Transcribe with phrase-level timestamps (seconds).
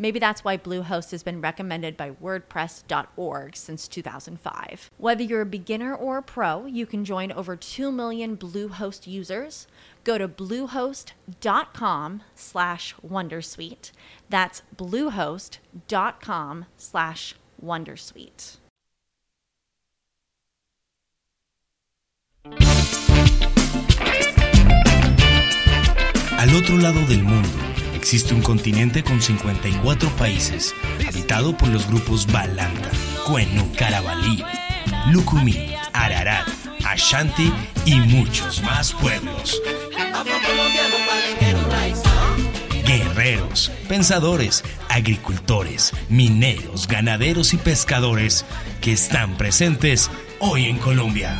[0.00, 4.90] Maybe that's why Bluehost has been recommended by WordPress.org since 2005.
[4.96, 9.66] Whether you're a beginner or a pro, you can join over 2 million Bluehost users.
[10.02, 13.92] Go to bluehost.com slash wondersuite.
[14.30, 18.56] That's bluehost.com slash wondersuite.
[26.38, 27.69] Al otro lado del mundo
[28.12, 30.74] existe un continente con 54 países,
[31.06, 32.90] habitado por los grupos Balanta,
[33.24, 34.42] Cuenu, Carabalí,
[35.12, 36.48] Lucumí, Ararat,
[36.84, 37.52] Ashanti
[37.84, 39.62] y muchos más pueblos.
[42.84, 48.44] Guerreros, pensadores, agricultores, mineros, ganaderos y pescadores
[48.80, 51.38] que están presentes hoy en Colombia.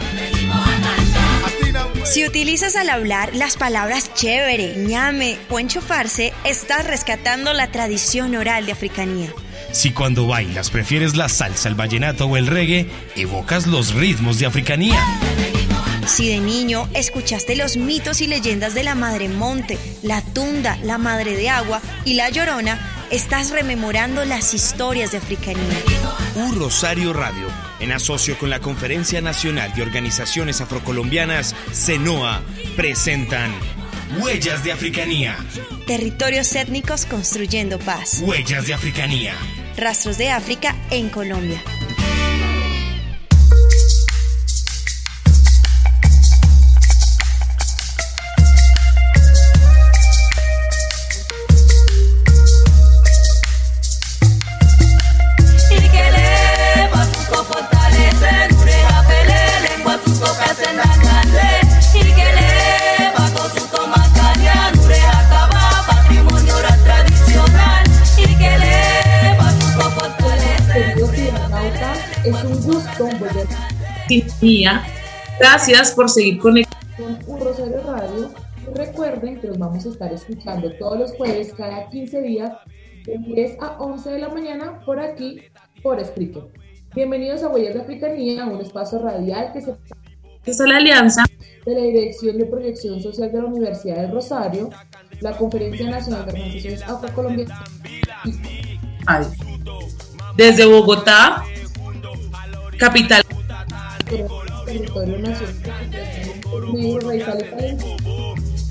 [2.11, 8.67] Si utilizas al hablar las palabras chévere, ñame o enchufarse, estás rescatando la tradición oral
[8.67, 9.33] de africanía.
[9.71, 14.47] Si cuando bailas prefieres la salsa, el vallenato o el reggae, evocas los ritmos de
[14.47, 15.01] africanía.
[16.05, 20.99] Si de niño escuchaste los mitos y leyendas de la Madre Monte, la Tunda, la
[20.99, 25.63] Madre de Agua y la Llorona, estás rememorando las historias de africanía.
[26.37, 27.49] Un Rosario Radio,
[27.81, 32.43] en asocio con la Conferencia Nacional de Organizaciones Afrocolombianas, CENOA,
[32.77, 33.53] presentan
[34.19, 35.37] Huellas de Africanía.
[35.87, 38.21] Territorios étnicos construyendo paz.
[38.23, 39.35] Huellas de Africanía.
[39.77, 41.63] Rastros de África en Colombia.
[75.39, 78.33] Gracias por seguir conectados con Un Rosario Radio.
[78.75, 82.53] recuerden que nos vamos a estar escuchando todos los jueves, cada 15 días,
[83.05, 85.43] de 10 a 11 de la mañana, por aquí,
[85.83, 86.45] por Spreaker.
[86.95, 89.75] Bienvenidos a Huellas de Africanía, un espacio radial que se
[90.47, 91.25] es la alianza
[91.67, 94.71] de la Dirección de Proyección Social de la Universidad del Rosario,
[95.21, 97.59] la Conferencia Nacional de Organizaciones Afrocolombianas
[100.37, 101.45] desde Bogotá,
[102.79, 103.23] capital
[104.67, 105.91] territorio nacional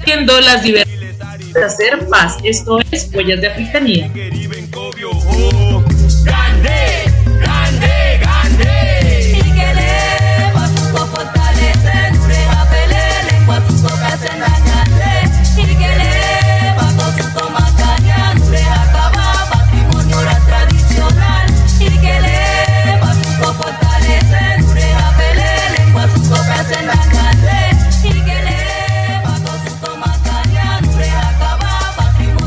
[0.05, 2.37] Viendo las diversidades de hacer paz.
[2.43, 4.11] Esto es Huellas de Africanía.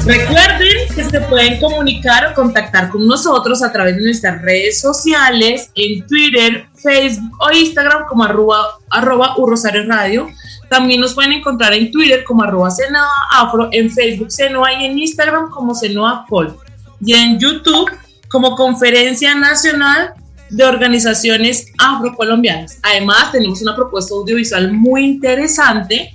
[0.04, 5.70] Recuerden que se pueden comunicar o contactar con nosotros a través de nuestras redes sociales
[5.76, 9.36] en Twitter, Facebook o Instagram como arroba, arroba
[9.86, 10.28] Radio.
[10.68, 12.70] También nos pueden encontrar en Twitter como arroba
[13.30, 16.56] Afro, en Facebook Senoa y en Instagram como Senoa Col.
[17.00, 17.88] Y en YouTube
[18.28, 20.14] como Conferencia Nacional
[20.50, 22.78] de Organizaciones Afrocolombianas.
[22.82, 26.12] Además, tenemos una propuesta audiovisual muy interesante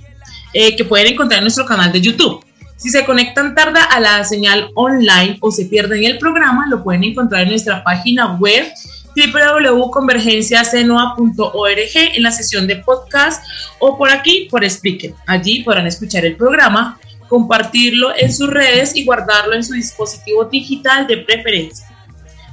[0.52, 2.44] eh, que pueden encontrar en nuestro canal de YouTube.
[2.78, 7.02] Si se conectan tarde a la señal online o se pierden el programa, lo pueden
[7.02, 8.72] encontrar en nuestra página web
[9.16, 13.44] www.convergenciacenoa.org en la sesión de podcast
[13.80, 15.12] o por aquí por Speaker.
[15.26, 21.08] Allí podrán escuchar el programa, compartirlo en sus redes y guardarlo en su dispositivo digital
[21.08, 21.88] de preferencia.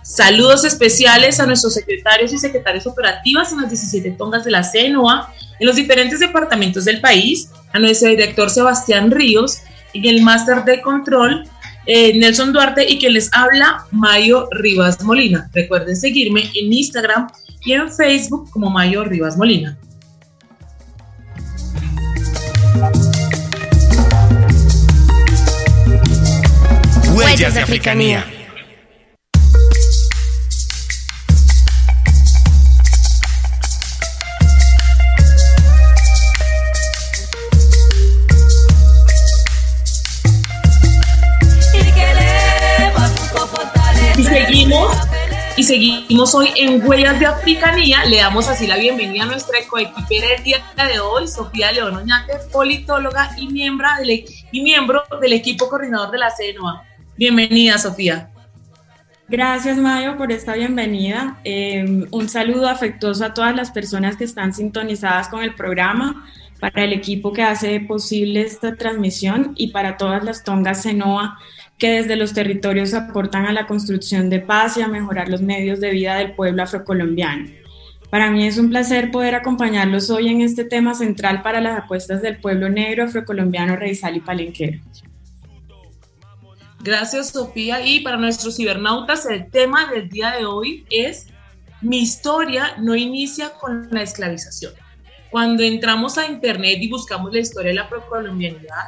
[0.02, 5.32] Saludos especiales a nuestros secretarios y secretarias operativas en las 17 tongas de la CENOA
[5.60, 9.60] en los diferentes departamentos del país, a nuestro director Sebastián Ríos,
[9.98, 11.48] en el máster de control
[11.88, 15.50] eh, Nelson Duarte y que les habla Mayo Rivas Molina.
[15.54, 17.28] Recuerden seguirme en Instagram
[17.64, 19.78] y en Facebook como Mayo Rivas Molina.
[27.14, 28.26] Huellas de Africanía.
[45.58, 48.04] Y seguimos hoy en Huellas de Africanía.
[48.06, 52.34] Le damos así la bienvenida a nuestra coequipera del día de hoy, Sofía León Oñate,
[52.52, 56.84] politóloga y miembro del, e-, y miembro del equipo coordinador de la CENOA.
[57.18, 58.32] Bienvenida, Sofía.
[59.30, 61.40] Gracias, Mayo, por esta bienvenida.
[61.46, 66.26] Eh, un saludo afectuoso a todas las personas que están sintonizadas con el programa,
[66.60, 71.38] para el equipo que hace posible esta transmisión y para todas las tongas CENOA
[71.78, 75.80] que desde los territorios aportan a la construcción de paz y a mejorar los medios
[75.80, 77.50] de vida del pueblo afrocolombiano.
[78.10, 82.22] Para mí es un placer poder acompañarlos hoy en este tema central para las apuestas
[82.22, 84.80] del pueblo negro afrocolombiano, reizal y palenquero.
[86.82, 87.86] Gracias, Sofía.
[87.86, 91.28] Y para nuestros cibernautas, el tema del día de hoy es
[91.82, 94.74] Mi historia no inicia con la esclavización.
[95.32, 98.86] Cuando entramos a Internet y buscamos la historia de la afrocolombianidad,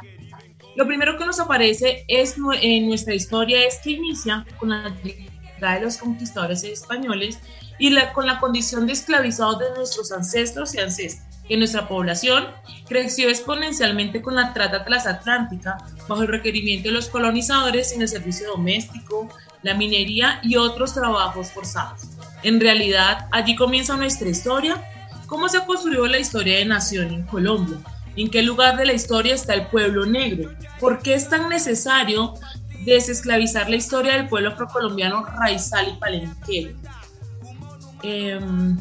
[0.78, 5.74] lo primero que nos aparece es en nuestra historia es que inicia con la llegada
[5.74, 7.40] de los conquistadores españoles
[7.80, 11.42] y la, con la condición de esclavizados de nuestros ancestros y ancestras.
[11.48, 12.46] Que nuestra población
[12.86, 18.48] creció exponencialmente con la trata transatlántica bajo el requerimiento de los colonizadores en el servicio
[18.48, 19.28] doméstico,
[19.62, 22.02] la minería y otros trabajos forzados.
[22.44, 24.80] En realidad, allí comienza nuestra historia.
[25.26, 27.78] ¿Cómo se construyó la historia de nación en Colombia?
[28.18, 30.50] ¿En qué lugar de la historia está el pueblo negro?
[30.80, 32.34] ¿Por qué es tan necesario
[32.84, 36.76] desesclavizar la historia del pueblo afrocolombiano raizal y palenquero?
[38.02, 38.76] Em,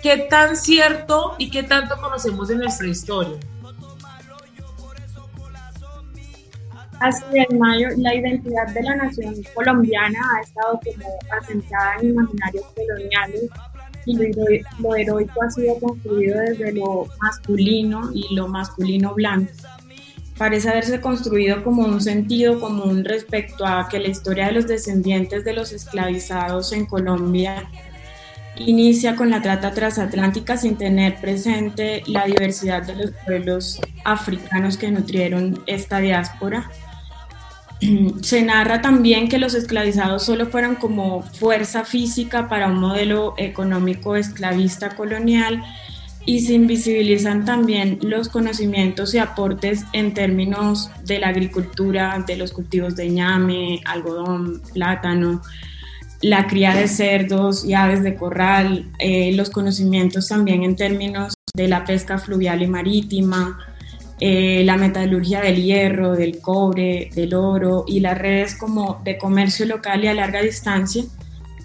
[0.00, 3.36] ¿Qué tan cierto y qué tanto conocemos de nuestra historia?
[7.00, 11.08] Así es, Mayo, la identidad de la nación colombiana ha estado como
[11.40, 13.50] asentada en imaginarios coloniales
[14.06, 19.52] y lo, heroico ha sido construido desde lo masculino y lo masculino blanco.
[20.36, 25.44] Parece haberse construido como un sentido común respecto a que la historia de los descendientes
[25.44, 27.68] de los esclavizados en Colombia
[28.56, 34.90] inicia con la trata transatlántica sin tener presente la diversidad de los pueblos africanos que
[34.90, 36.70] nutrieron esta diáspora
[38.22, 44.16] se narra también que los esclavizados solo fueron como fuerza física para un modelo económico
[44.16, 45.62] esclavista colonial
[46.26, 52.52] y se invisibilizan también los conocimientos y aportes en términos de la agricultura, de los
[52.52, 55.42] cultivos de ñame, algodón, plátano,
[56.22, 61.68] la cría de cerdos y aves de corral, eh, los conocimientos también en términos de
[61.68, 63.58] la pesca fluvial y marítima,
[64.20, 69.66] eh, la metalurgia del hierro, del cobre, del oro y las redes como de comercio
[69.66, 71.04] local y a larga distancia,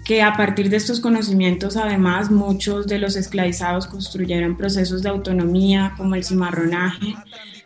[0.04, 5.94] que a partir de estos conocimientos además muchos de los esclavizados construyeron procesos de autonomía
[5.96, 7.14] como el cimarronaje,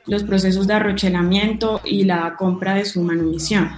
[0.06, 3.70] los procesos de arrochelamiento y la compra de su manumisión.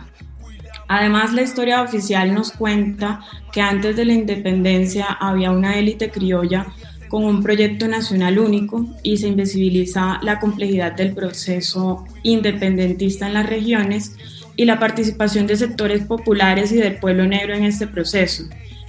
[0.88, 3.20] Además, la historia oficial nos cuenta
[3.52, 6.66] que antes de la independencia había una élite criolla
[7.08, 13.46] con un proyecto nacional único y se invisibiliza la complejidad del proceso independentista en las
[13.46, 14.16] regiones
[14.56, 18.44] y la participación de sectores populares y del pueblo negro en este proceso,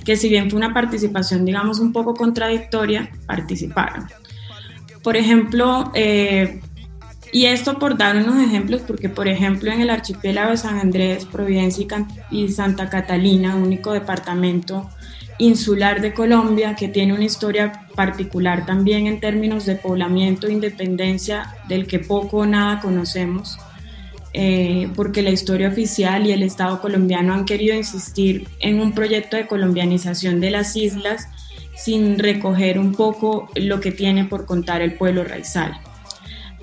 [0.06, 4.08] que si bien fue una participación, digamos, un poco contradictoria, participaron.
[5.04, 6.62] Por ejemplo, eh,
[7.32, 11.26] y esto por dar unos ejemplos, porque por ejemplo en el archipiélago de San Andrés,
[11.26, 11.86] Providencia
[12.32, 14.90] y Santa Catalina, único departamento
[15.40, 21.56] insular de Colombia, que tiene una historia particular también en términos de poblamiento e independencia,
[21.68, 23.58] del que poco o nada conocemos,
[24.34, 29.38] eh, porque la historia oficial y el Estado colombiano han querido insistir en un proyecto
[29.38, 31.28] de colombianización de las islas
[31.76, 35.80] sin recoger un poco lo que tiene por contar el pueblo raizal.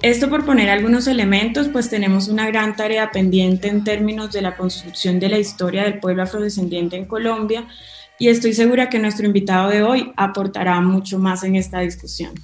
[0.03, 4.57] Esto por poner algunos elementos, pues tenemos una gran tarea pendiente en términos de la
[4.57, 7.67] construcción de la historia del pueblo afrodescendiente en Colombia,
[8.19, 12.35] y estoy segura que nuestro invitado de hoy aportará mucho más en esta discusión.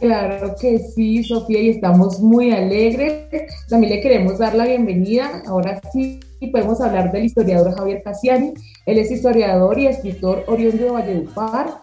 [0.00, 3.28] Claro que sí, Sofía, y estamos muy alegres.
[3.68, 5.42] También le queremos dar la bienvenida.
[5.46, 8.54] Ahora sí podemos hablar del historiador Javier Cassiani.
[8.86, 11.82] Él es historiador y escritor oriundo de Valledupar.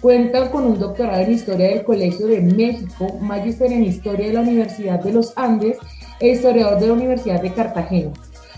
[0.00, 4.40] Cuenta con un doctorado en Historia del Colegio de México, magíster en Historia de la
[4.40, 5.76] Universidad de los Andes
[6.20, 8.12] e historiador de la Universidad de Cartagena.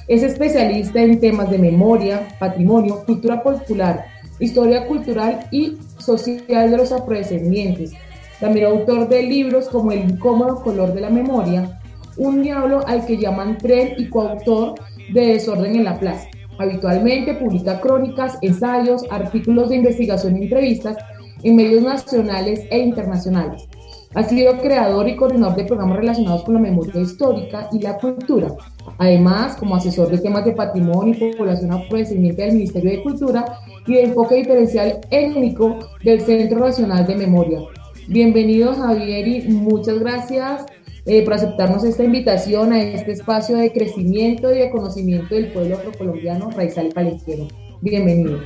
[0.06, 4.04] Es especialista en temas de memoria, patrimonio, cultura popular,
[4.38, 7.92] historia cultural y social de los afrodescendientes.
[8.38, 11.80] También autor de libros como El incómodo color de la memoria,
[12.16, 14.74] Un diablo al que llaman tren y coautor
[15.12, 16.28] de Desorden en la Plaza.
[16.58, 20.96] Habitualmente publica crónicas, ensayos, artículos de investigación y entrevistas
[21.42, 23.66] en medios nacionales e internacionales.
[24.14, 28.48] Ha sido creador y coordinador de programas relacionados con la memoria histórica y la cultura.
[28.98, 33.44] Además, como asesor de temas de patrimonio y población afrodescendiente del Ministerio de Cultura
[33.86, 37.60] y de enfoque diferencial étnico del Centro Nacional de Memoria.
[38.06, 40.66] Bienvenido Javier y muchas gracias
[41.06, 45.76] eh, por aceptarnos esta invitación a este espacio de crecimiento y de conocimiento del pueblo
[45.76, 47.48] afrocolombiano Raizal Palenquero.
[47.80, 48.40] Bienvenido.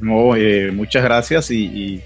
[0.00, 2.00] No, eh, muchas gracias y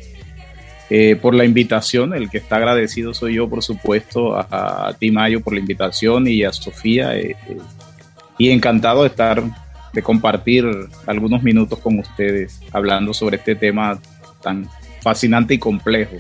[0.91, 2.15] eh, por la invitación.
[2.15, 6.45] El que está agradecido soy yo, por supuesto, a, ti, Mayo, por la invitación y
[6.45, 7.17] a Sofía.
[7.17, 7.59] Eh, eh,
[8.39, 9.43] y encantado de estar,
[9.93, 10.65] de compartir
[11.07, 13.99] algunos minutos con ustedes hablando sobre este tema
[14.43, 14.69] tan
[15.01, 16.17] fascinante y complejo.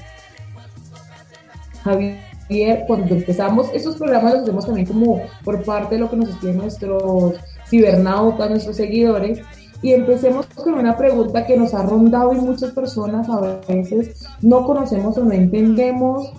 [1.84, 6.30] Javier, cuando empezamos esos programas los hacemos también como por parte de lo que nos
[6.30, 7.34] escriben nuestros
[7.68, 9.40] cibernautas, nuestros seguidores,
[9.82, 14.64] y empecemos con una pregunta que nos ha rondado y muchas personas a veces no
[14.64, 16.32] conocemos o no entendemos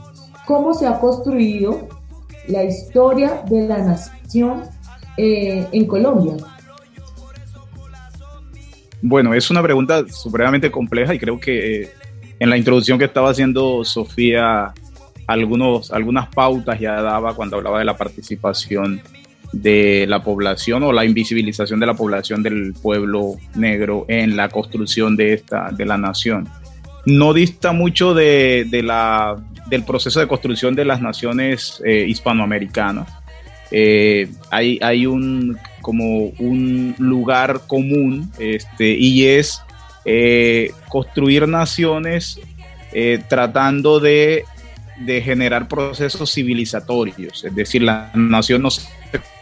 [0.46, 1.88] cómo se ha construido
[2.48, 4.64] la historia de la nación
[5.18, 6.36] eh, en Colombia.
[9.02, 11.90] Bueno, es una pregunta supremamente compleja y creo que eh,
[12.40, 14.74] en la introducción que estaba haciendo Sofía,
[15.28, 19.02] algunos, algunas pautas ya daba cuando hablaba de la participación
[19.54, 25.16] de la población o la invisibilización de la población del pueblo negro en la construcción
[25.16, 26.48] de esta de la nación.
[27.06, 29.38] No dista mucho de, la,
[29.70, 33.08] del proceso de construcción de las naciones eh, hispanoamericanas.
[33.72, 39.62] Eh, hay, hay un como un lugar común este, y es
[40.04, 42.40] eh, construir naciones
[43.30, 44.44] tratando de,
[45.00, 48.70] de generar procesos civilizatorios, es decir, la nación no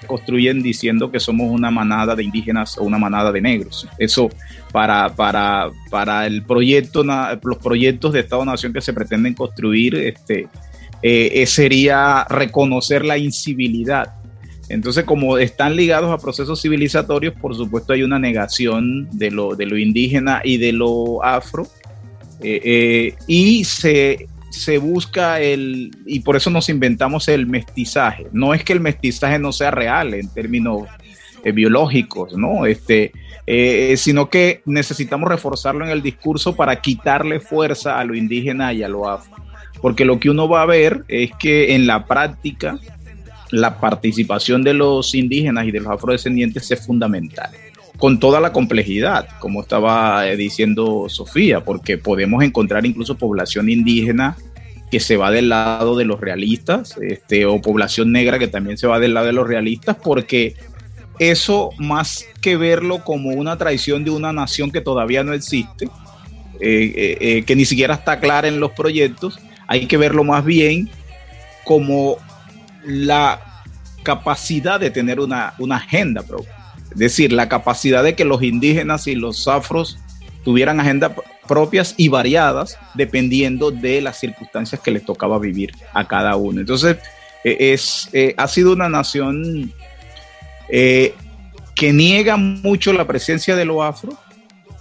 [0.07, 3.88] construyen diciendo que somos una manada de indígenas o una manada de negros.
[3.98, 4.29] Eso
[4.72, 10.48] para, para, para el proyecto, los proyectos de Estado-Nación que se pretenden construir, este,
[11.01, 14.13] eh, sería reconocer la incivilidad.
[14.69, 19.65] Entonces, como están ligados a procesos civilizatorios, por supuesto hay una negación de lo, de
[19.65, 21.67] lo indígena y de lo afro,
[22.41, 28.28] eh, eh, y se se busca el, y por eso nos inventamos el mestizaje.
[28.32, 30.88] No es que el mestizaje no sea real en términos
[31.44, 32.66] eh, biológicos, ¿no?
[32.66, 33.12] Este,
[33.46, 38.84] eh, sino que necesitamos reforzarlo en el discurso para quitarle fuerza a lo indígena y
[38.84, 39.36] a lo afro.
[39.82, 42.80] Porque lo que uno va a ver es que en la práctica
[43.52, 47.52] la participación de los indígenas y de los afrodescendientes es fundamental
[47.98, 54.36] con toda la complejidad, como estaba eh, diciendo Sofía, porque podemos encontrar incluso población indígena
[54.92, 58.88] que se va del lado de los realistas, este, o población negra que también se
[58.88, 60.56] va del lado de los realistas, porque
[61.20, 65.86] eso más que verlo como una traición de una nación que todavía no existe,
[66.60, 70.90] eh, eh, que ni siquiera está clara en los proyectos, hay que verlo más bien
[71.64, 72.18] como
[72.86, 73.64] la
[74.04, 76.55] capacidad de tener una, una agenda propia
[76.96, 79.98] es decir, la capacidad de que los indígenas y los afros
[80.44, 81.12] tuvieran agendas
[81.46, 86.62] propias y variadas dependiendo de las circunstancias que les tocaba vivir a cada uno.
[86.62, 86.98] Entonces,
[87.44, 89.74] e, es, e, ha sido una nación
[90.70, 91.14] eh,
[91.75, 94.18] que niega mucho la presencia de lo afro,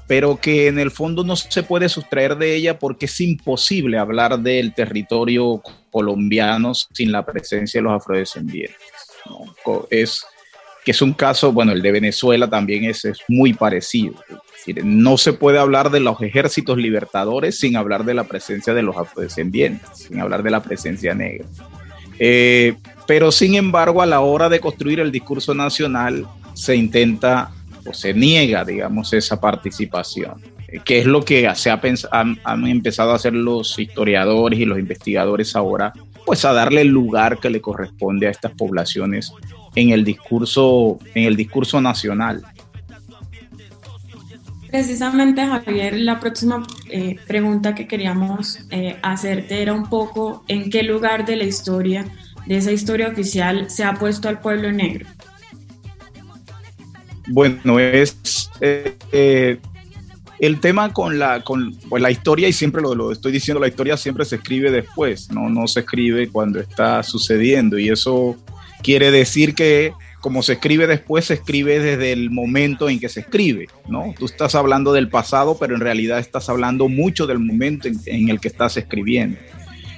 [0.06, 4.38] pero que en el fondo no se puede sustraer de ella porque es imposible hablar
[4.38, 8.76] del territorio colombiano sin la presencia de los afrodescendientes.
[9.90, 10.24] Es,
[10.84, 14.14] que es un caso, bueno, el de Venezuela también es, muy parecido.
[14.82, 18.96] no se puede hablar de los ejércitos libertadores sin hablar de la presencia de los
[18.96, 21.46] afrodescendientes, sin hablar de la presencia negra.
[22.18, 22.76] Eh,
[23.06, 27.50] pero sin embargo, a la hora de construir el discurso nacional, se intenta
[27.86, 30.34] o se niega, digamos, esa participación,
[30.68, 34.64] eh, que es lo que se ha han, han empezado a hacer los historiadores y
[34.64, 35.92] los investigadores ahora,
[36.24, 39.32] pues a darle el lugar que le corresponde a estas poblaciones
[39.74, 42.44] en el discurso, en el discurso nacional.
[44.74, 50.82] Precisamente, Javier, la próxima eh, pregunta que queríamos eh, hacerte era un poco en qué
[50.82, 52.04] lugar de la historia,
[52.46, 55.06] de esa historia oficial, se ha puesto al pueblo negro.
[57.28, 59.60] Bueno, es eh,
[60.40, 63.68] el tema con la, con pues, la historia, y siempre lo, lo, estoy diciendo, la
[63.68, 65.48] historia siempre se escribe después, ¿no?
[65.48, 68.36] no se escribe cuando está sucediendo, y eso
[68.84, 73.20] quiere decir que como se escribe después, se escribe desde el momento en que se
[73.20, 74.14] escribe, ¿no?
[74.18, 78.40] Tú estás hablando del pasado, pero en realidad estás hablando mucho del momento en, el
[78.40, 79.36] que estás escribiendo.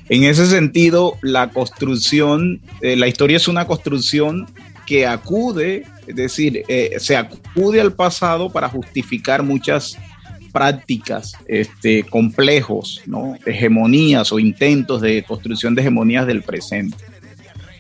[0.09, 4.47] En ese sentido, la construcción, eh, la historia es una construcción
[4.85, 9.97] que acude, es decir, eh, se acude al pasado para justificar muchas
[10.53, 13.37] prácticas este, complejos, ¿no?
[13.47, 16.97] hegemonías o intentos de construcción de hegemonías del presente.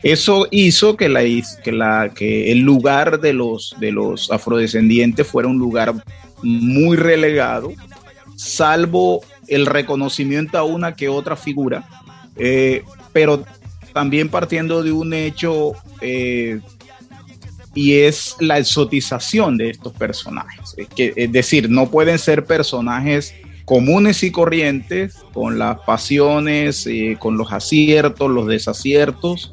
[0.03, 1.21] Eso hizo que, la,
[1.65, 5.95] que, la, que el lugar de los, de los afrodescendientes fuera un lugar
[6.43, 7.73] muy relegado,
[8.37, 11.88] salvo el reconocimiento a una que otra figura,
[12.37, 13.45] eh, pero
[13.93, 16.61] también partiendo de un hecho eh,
[17.75, 20.75] y es la exotización de estos personajes.
[20.76, 23.35] Es, que, decir, no pueden ser personajes
[23.65, 29.53] comunes y corrientes, con las pasiones, eh, con los aciertos, los desaciertos,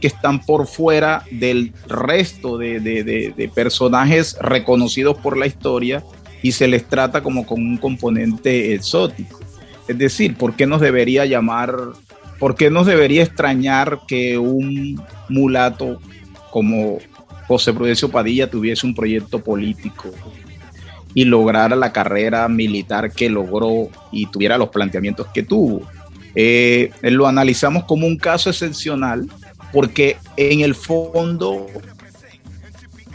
[0.00, 6.04] Que están por fuera del resto de, personajes reconocidos por la historia
[6.40, 9.40] y se les trata como con un componente exótico.
[9.88, 11.74] Es decir, ¿por qué nos debería llamar,
[12.38, 16.00] por qué nos debería extrañar que un mulato
[16.52, 16.98] como
[17.48, 20.10] José Prudencio Padilla tuviese un proyecto político
[21.12, 25.82] y lograra la carrera militar que logró y tuviera los planteamientos que tuvo?
[26.36, 29.28] Eh, lo analizamos como un caso excepcional
[29.72, 31.66] porque en el fondo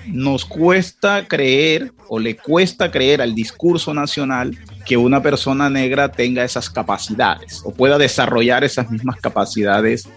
[0.08, 6.44] nos cuesta creer o le cuesta creer al discurso nacional que una persona negra tenga
[6.44, 10.08] esas capacidades o pueda desarrollar esas mismas capacidades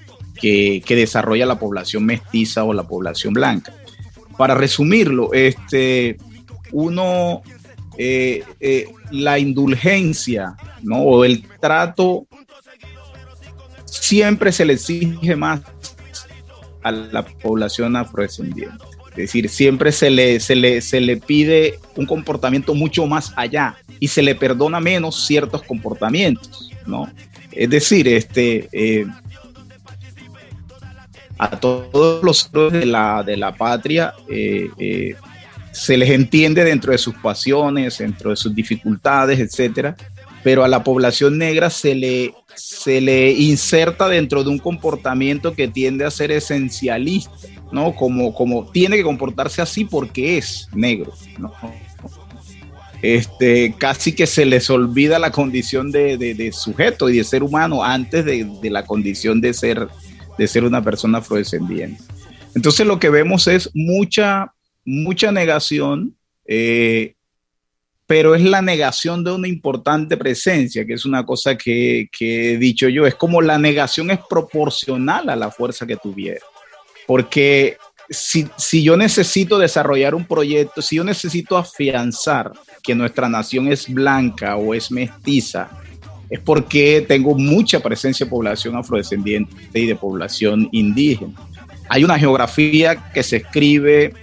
[0.40, 3.74] que, desarrolla la población mestiza o la población blanca.
[4.38, 6.16] Para resumirlo, este,
[6.72, 7.42] uno,
[7.98, 11.03] eh, eh, la indulgencia ¿no?
[11.03, 12.26] o el trato
[13.85, 15.61] siempre se le exige más
[16.82, 18.84] a la población afrodescendiente.
[19.10, 23.76] Es decir, siempre se le, se, le, se le pide un comportamiento mucho más allá
[23.98, 27.10] y se le perdona menos ciertos comportamientos, ¿no?
[27.52, 29.06] Es decir, este, eh,
[31.38, 35.14] a todos los de la, de la patria eh, eh,
[35.72, 39.96] se les entiende dentro de sus pasiones, dentro de sus dificultades, etcétera,
[40.44, 45.68] pero a la población negra se le, se le inserta dentro de un comportamiento que
[45.68, 47.32] tiende a ser esencialista,
[47.72, 47.94] ¿no?
[47.94, 51.52] Como, como tiene que comportarse así porque es negro, ¿no?
[53.02, 58.24] Este, casi que se les olvida la condición de, sujeto y de ser humano antes
[58.24, 59.88] de, la condición de ser,
[60.36, 62.02] de ser una persona afrodescendiente.
[62.54, 64.52] Entonces lo que vemos es mucha,
[64.84, 66.14] mucha negación,
[66.46, 67.14] eh,
[68.10, 72.56] pero es la negación de una importante presencia, que es una cosa que, que he
[72.56, 76.40] dicho yo, es como la negación es proporcional a la fuerza que tuviera,
[77.06, 77.76] porque
[78.08, 82.50] si, si, yo necesito desarrollar un proyecto, si yo necesito afianzar
[82.82, 85.70] que nuestra nación es blanca o es mestiza,
[86.28, 91.34] es porque tengo mucha presencia de población afrodescendiente y de población indígena.
[91.88, 94.14] Hay una geografía que se escribe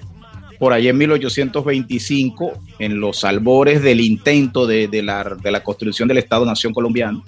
[0.60, 6.08] por allá en 1825, en los albores del intento de, de, la, de la, construcción
[6.08, 7.24] del Estado-Nación colombiano,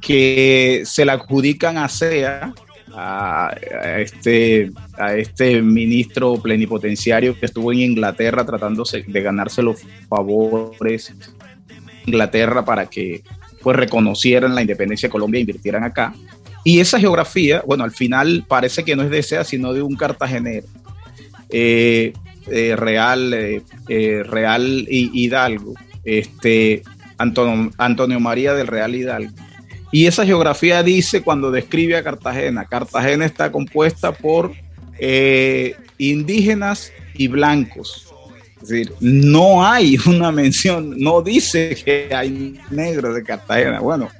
[0.00, 2.54] que se la adjudican a SEA,
[2.94, 3.54] a,
[3.98, 11.14] este, a este ministro plenipotenciario que estuvo en Inglaterra tratándose de ganarse los favores
[12.06, 13.22] Inglaterra para que
[13.62, 16.14] pues reconocieran la independencia de Colombia e invirtieran acá.
[16.64, 19.96] Y esa geografía, bueno, al final parece que no es de SEA, sino de un
[19.96, 20.66] cartagenero.
[21.50, 22.12] Eh,
[22.50, 26.82] eh, Real, eh, eh, Real Hidalgo, este,
[27.18, 29.32] Antonio, Antonio María del Real Hidalgo.
[29.90, 34.52] Y esa geografía dice cuando describe a Cartagena, Cartagena está compuesta por
[34.98, 38.12] eh, indígenas y blancos.
[38.60, 43.80] Es decir, no hay una mención, no dice que hay negros de Cartagena.
[43.80, 44.10] Bueno,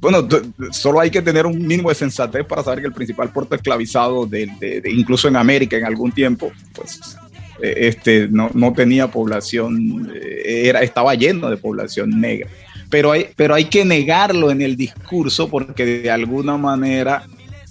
[0.00, 0.26] bueno,
[0.70, 4.24] solo hay que tener un mínimo de sensatez para saber que el principal puerto esclavizado,
[4.24, 7.18] de, incluso en América en algún tiempo, pues
[7.62, 10.12] este, no, tenía población,
[10.44, 12.48] era, estaba lleno de población negra.
[12.88, 17.24] Pero hay, pero hay que negarlo en el discurso porque de alguna manera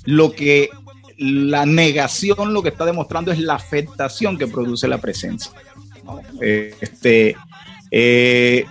[0.06, 0.70] lo que
[1.18, 5.52] la negación lo que está demostrando es la afectación que produce la presencia.
[6.40, 7.36] Este,
[7.92, 8.66] eh,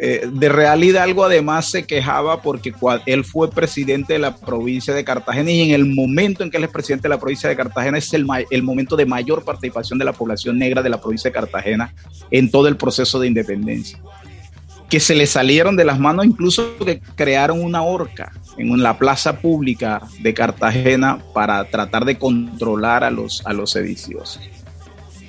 [0.00, 2.72] eh, de Real Hidalgo además se quejaba porque
[3.06, 6.64] él fue presidente de la provincia de Cartagena y en el momento en que él
[6.64, 10.04] es presidente de la provincia de Cartagena es el, el, momento de mayor participación de
[10.04, 11.94] la población negra de la provincia de Cartagena
[12.30, 13.98] en todo el proceso de independencia.
[14.88, 19.40] Que se le salieron de las manos, incluso que crearon una horca en la plaza
[19.40, 24.40] pública de Cartagena para tratar de controlar a los, a los sediciosos.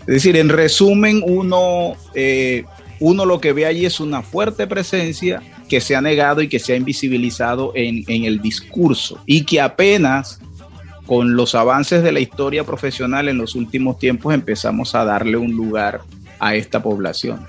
[0.02, 2.66] Es decir, en resumen, uno eh,
[3.00, 6.60] uno lo que ve allí es una fuerte presencia que se ha negado y que
[6.60, 10.40] se ha invisibilizado en, el discurso y que apenas
[11.06, 15.52] con los avances de la historia profesional en los últimos tiempos empezamos a darle un
[15.52, 16.02] lugar
[16.40, 17.46] a esta población.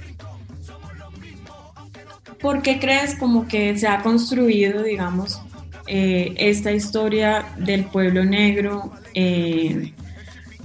[2.41, 5.43] ¿Por qué crees como que se ha construido, digamos,
[5.87, 9.93] eh, esta historia del pueblo negro eh,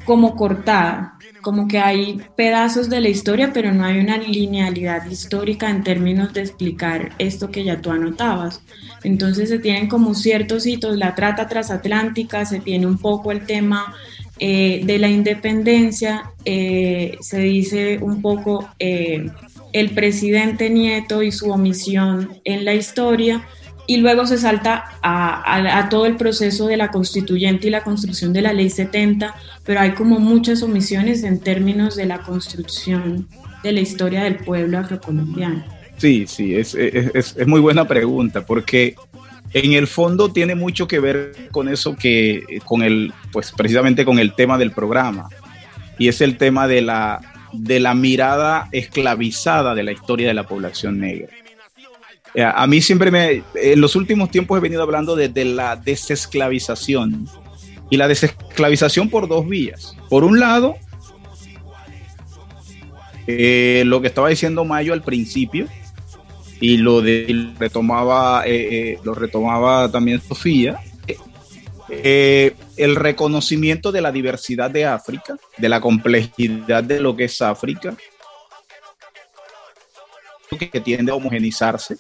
[0.06, 1.15] como cortada?
[1.46, 6.34] Como que hay pedazos de la historia, pero no hay una linealidad histórica en términos
[6.34, 8.62] de explicar esto que ya tú anotabas.
[9.04, 13.94] Entonces se tienen como ciertos hitos, la trata transatlántica, se tiene un poco el tema
[14.40, 19.30] eh, de la independencia, eh, se dice un poco eh,
[19.72, 23.46] el presidente Nieto y su omisión en la historia,
[23.88, 28.42] y luego se salta a, todo el proceso de la constituyente y la construcción de
[28.42, 33.28] la ley 70, pero hay como muchas omisiones en términos de la construcción
[33.64, 35.64] de la historia del pueblo afrocolombiano.
[35.98, 38.96] Sí, sí, es, es, es muy buena pregunta, porque
[39.54, 44.20] en el fondo tiene mucho que ver con eso que, con el, pues precisamente con
[44.20, 45.30] el tema del programa,
[45.98, 47.22] y es el tema de la,
[47.54, 51.30] de la mirada esclavizada de la historia de la población negra
[52.44, 57.28] a mí siempre me, en los últimos tiempos he venido hablando de, la desesclavización.
[57.90, 59.96] Y la desesclavización por dos vías.
[60.10, 60.76] Por un lado,
[63.28, 65.68] eh, lo que estaba diciendo Mayo al principio,
[66.60, 70.80] y lo de retomaba, eh, eh, lo retomaba también Sofía,
[71.90, 77.42] eh, el reconocimiento de la diversidad de África, de la complejidad de lo que es
[77.42, 77.96] África,
[80.50, 81.98] que tiende a homogenizarse,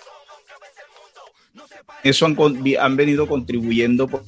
[2.05, 4.23] eso han, venido contribuyendo por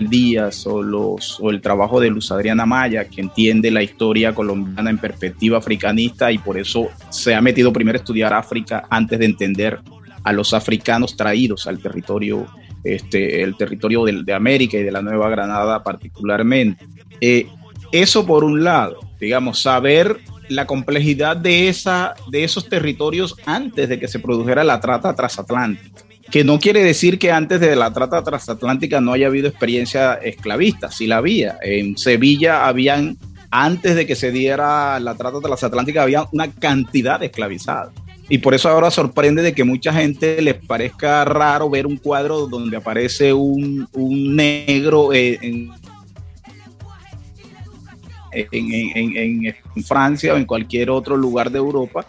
[0.00, 5.58] Díaz o, el trabajo de Luz Adriana Maya, que entiende la historia colombiana en perspectiva
[5.58, 9.78] africanista y por eso se ha metido primero a estudiar África antes de entender
[10.24, 12.48] a los africanos traídos al territorio,
[12.82, 16.84] este, el territorio de, América y de la Nueva Granada particularmente.
[17.20, 17.46] Eh,
[17.92, 21.72] eso por un lado, digamos, saber la complejidad de,
[22.32, 27.18] de esos territorios antes de que se produjera la trata transatlántica que no quiere decir
[27.18, 31.58] que antes de la trata transatlántica no haya habido experiencia esclavista, sí la había.
[31.60, 33.18] En Sevilla habían,
[33.50, 37.92] antes de que se diera la trata transatlántica, había una cantidad de esclavizados.
[38.30, 42.46] Y por eso ahora sorprende de que mucha gente les parezca raro ver un cuadro
[42.46, 45.70] donde aparece un, un negro eh, en,
[48.32, 52.06] en, en, en, Francia o en cualquier otro lugar de Europa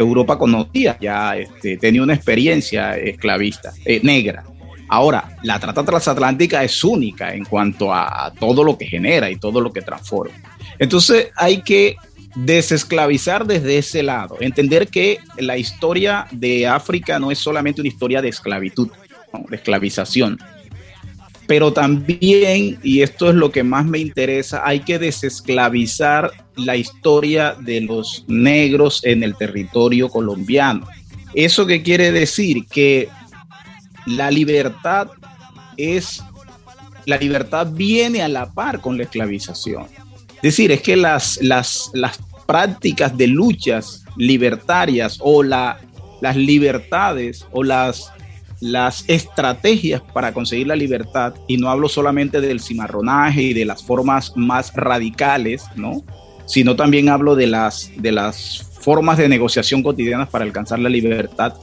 [0.00, 4.44] Europa conocía ya, este, tenía una experiencia esclavista, eh, negra.
[4.88, 9.60] Ahora, la trata transatlántica es única en cuanto a todo lo que genera y todo
[9.60, 10.34] lo que transforma.
[10.78, 11.96] Entonces hay que
[12.34, 18.22] desesclavizar desde ese lado, entender que la historia de África no es solamente una historia
[18.22, 18.88] de esclavitud,
[19.48, 20.38] de esclavización,
[21.50, 27.56] pero también, y esto es lo que más me interesa, hay que desesclavizar la historia
[27.58, 30.86] de los negros en el territorio colombiano.
[31.34, 32.66] ¿Eso qué quiere decir?
[32.66, 33.08] Que
[34.06, 35.08] la libertad
[35.76, 36.22] es,
[37.04, 39.86] la libertad viene a la par con la esclavización.
[40.36, 45.80] Es decir, es que las, las, las prácticas de luchas libertarias o la,
[46.20, 48.12] las libertades o las
[48.60, 53.82] las estrategias para conseguir la libertad, y no hablo solamente del cimarronaje y de las
[53.82, 56.02] formas más radicales, ¿no?
[56.46, 61.54] sino también hablo de las, de las formas de negociación cotidianas para alcanzar la libertad,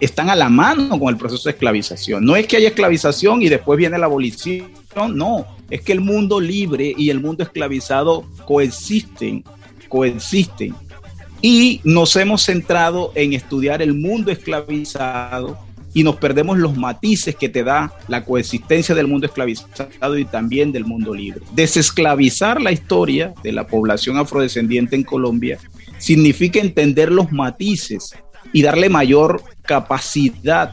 [0.00, 2.24] están a la mano con el proceso de esclavización.
[2.24, 4.70] No es que haya esclavización y después viene la abolición,
[5.14, 9.44] no, es que el mundo libre y el mundo esclavizado coexisten,
[9.88, 10.74] coexisten.
[11.42, 15.58] Y nos hemos centrado en estudiar el mundo esclavizado
[15.92, 20.72] y nos perdemos los matices que te da la coexistencia del mundo esclavizado y también
[20.72, 21.40] del mundo libre.
[21.52, 25.58] Desesclavizar la historia de la población afrodescendiente en Colombia
[25.98, 28.14] significa entender los matices
[28.52, 30.72] y darle mayor capacidad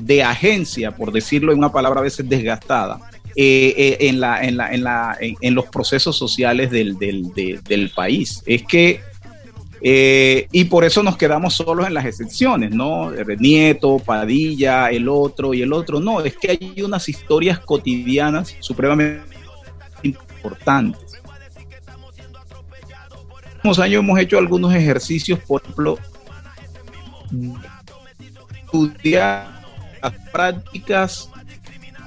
[0.00, 3.00] de agencia, por decirlo en una palabra a veces desgastada,
[3.36, 7.90] eh, eh, en, la, en, la, en, la, en, los procesos sociales del, del, del
[7.90, 8.42] país.
[8.46, 9.00] Es que
[9.80, 13.10] eh, y por eso nos quedamos solos en las excepciones, ¿no?
[13.38, 16.00] Nieto, Padilla, el otro y el otro.
[16.00, 19.36] No, es que hay unas historias cotidianas supremamente
[20.02, 21.20] importantes.
[23.62, 25.98] En los años hemos hecho algunos ejercicios, por ejemplo,
[28.64, 29.62] estudiar
[30.02, 31.30] las prácticas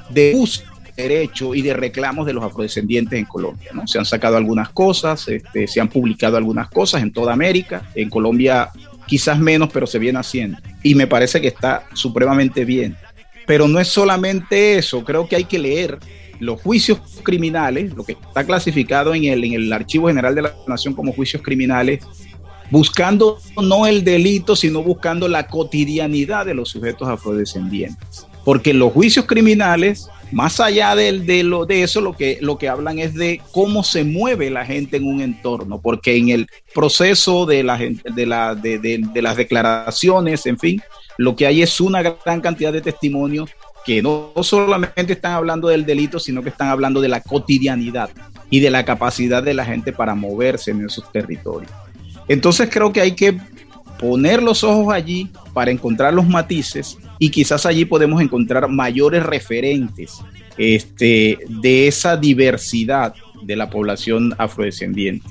[0.10, 3.71] de uso derecho y de reclamos de los afrodescendientes en Colombia.
[3.73, 3.88] ¿no?
[3.88, 8.10] Se han sacado algunas cosas, este, se han publicado algunas cosas en toda América, en
[8.10, 8.69] Colombia
[9.06, 10.58] quizás menos, pero se viene haciendo.
[10.84, 12.95] Y me parece que está supremamente bien.
[13.45, 15.99] Pero no es solamente eso, creo que hay que leer
[16.39, 20.56] los juicios criminales, lo que está clasificado en el, en el Archivo General de la
[20.67, 22.04] Nación como juicios criminales,
[22.71, 28.25] buscando no el delito, sino buscando la cotidianidad de los sujetos afrodescendientes.
[28.43, 33.00] Porque los juicios criminales más allá de, lo, de eso, lo que, lo que hablan
[33.00, 37.63] es de cómo se mueve la gente en un entorno, porque en el proceso de,
[37.63, 40.82] la, de, de, las declaraciones, en fin,
[41.17, 43.50] lo que hay es una gran cantidad de testimonios
[43.86, 48.10] que no solamente están hablando del delito, sino que están hablando de la cotidianidad
[48.50, 51.72] y de la capacidad de la gente para moverse en esos territorios.
[52.28, 53.38] Entonces creo que hay que
[54.02, 60.20] poner los ojos allí para encontrar los matices y quizás allí podemos encontrar mayores referentes
[60.58, 65.30] este, de esa diversidad de la población afrodescendiente.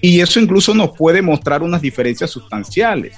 [0.00, 3.16] Y eso incluso nos puede mostrar unas diferencias sustanciales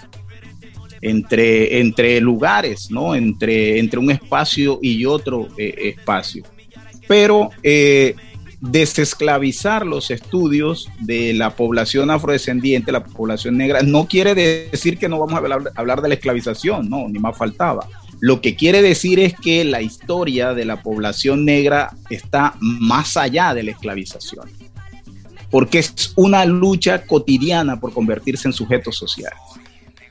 [1.00, 3.16] entre, entre lugares, ¿no?
[3.16, 6.44] entre, entre un espacio y otro eh, espacio.
[7.08, 8.14] Pero eh,
[8.60, 15.18] desesclavizar los estudios de la población afrodescendiente, la población negra, no quiere decir que no
[15.18, 15.36] vamos a
[15.76, 17.86] hablar, de la esclavización, no, ni más faltaba.
[18.20, 23.54] Lo que quiere decir es que la historia de la población negra está más allá
[23.54, 24.50] de la esclavización,
[25.50, 29.38] porque es una lucha cotidiana por convertirse en sujetos sociales.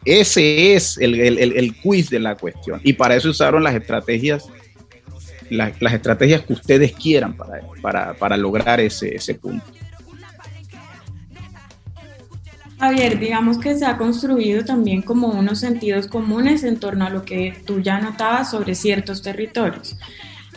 [0.05, 2.79] Ese es el, el quiz de la cuestión.
[2.81, 4.47] Y para eso usaron las estrategias
[5.49, 7.35] las estrategias que ustedes quieran
[7.81, 9.65] para, para, lograr ese, ese punto.
[12.79, 17.23] Javier, digamos que se ha construido también como unos sentidos comunes en torno a lo
[17.23, 19.97] que tú ya notabas sobre ciertos territorios.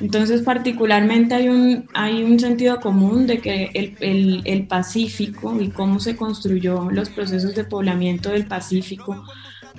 [0.00, 5.68] Entonces, particularmente hay un, hay un sentido común de que el, el, el, Pacífico y
[5.68, 9.24] cómo se construyó los procesos de poblamiento del Pacífico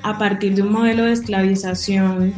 [0.03, 2.35] a partir de un modelo de esclavización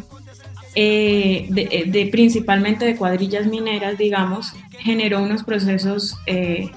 [0.75, 6.71] eh, eh, de, principalmente de cuadrillas mineras, digamos, generó unos procesos eh,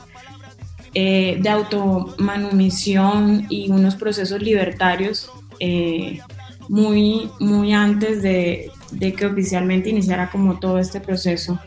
[0.92, 5.30] de automanumisión y unos procesos libertarios
[6.68, 11.58] muy, muy antes de, de, que oficialmente iniciara como todo este proceso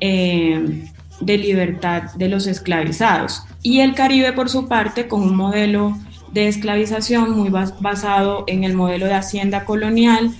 [0.00, 3.42] de libertad de los esclavizados.
[3.62, 5.96] Y el Caribe, por su parte, con un modelo
[6.32, 10.32] de esclavización muy basado en el modelo de hacienda colonial,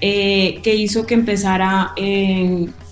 [0.00, 1.94] eh, que hizo que empezara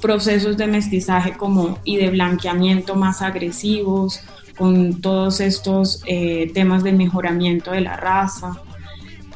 [0.00, 4.20] procesos de mestizaje como y de blanqueamiento más agresivos,
[4.56, 8.60] con todos estos eh, temas de mejoramiento de la raza.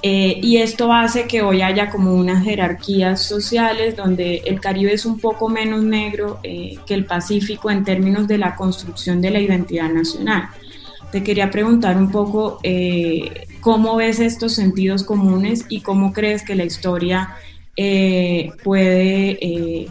[0.01, 5.05] Eh, y esto hace que hoy haya como unas jerarquías sociales donde el Caribe es
[5.05, 9.91] un poco menos negro que el Pacífico en términos de la construcción de la identidad
[9.91, 10.51] nacional.
[11.11, 12.61] Te quería preguntar un poco
[13.61, 17.35] cómo ves estos sentidos comunes y cómo crees que la historia
[18.65, 19.89] puede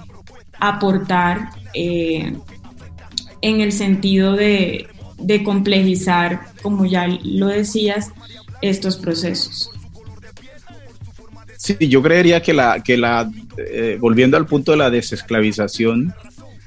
[0.59, 4.87] aportar en el sentido de,
[5.43, 8.11] complejizar, como ya lo decías,
[8.61, 9.71] estos procesos.
[11.57, 16.13] Sí, yo creería que la, que la eh, volviendo al punto de la desesclavización,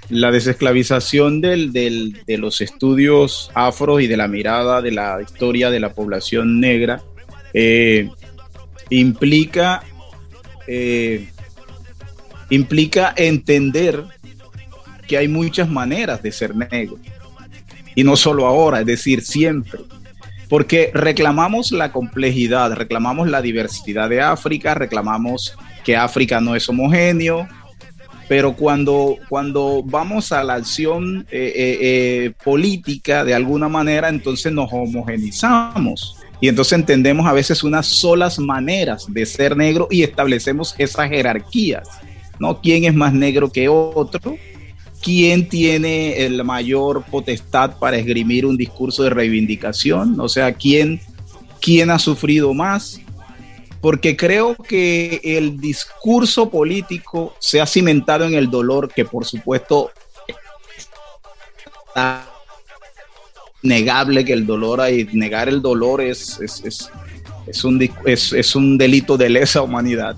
[0.09, 5.71] la desesclavización del, del, de los estudios afros y de la mirada de la historia
[5.71, 7.03] de la población negra
[7.55, 8.11] eh,
[8.91, 9.85] implica,
[10.73, 11.29] eh,
[12.49, 14.05] implica entender
[15.09, 16.97] que hay muchas maneras de ser negro
[17.97, 19.81] y no solo ahora, es decir, siempre.
[20.49, 27.49] Porque reclamamos la complejidad, reclamamos la diversidad de África, reclamamos que África no es homogéneo,
[28.29, 34.73] pero cuando, cuando vamos a la acción eh, eh, política de alguna manera, entonces nos
[34.73, 36.20] homogenizamos.
[36.41, 41.89] Y entonces entendemos a veces unas solas maneras de ser negro y establecemos esas jerarquías,
[42.39, 42.61] ¿no?
[42.61, 44.37] ¿Quién es más negro que otro?
[45.03, 51.01] quién tiene el mayor potestad para esgrimir un discurso de reivindicación, o sea, quién,
[51.61, 53.01] quién ha sufrido más,
[53.81, 59.91] porque creo que el discurso político se ha cimentado en el dolor, que por supuesto
[61.89, 62.30] está
[63.63, 69.29] negable que el dolor, y negar el dolor es, es, un, es, un delito de
[69.29, 70.17] lesa humanidad.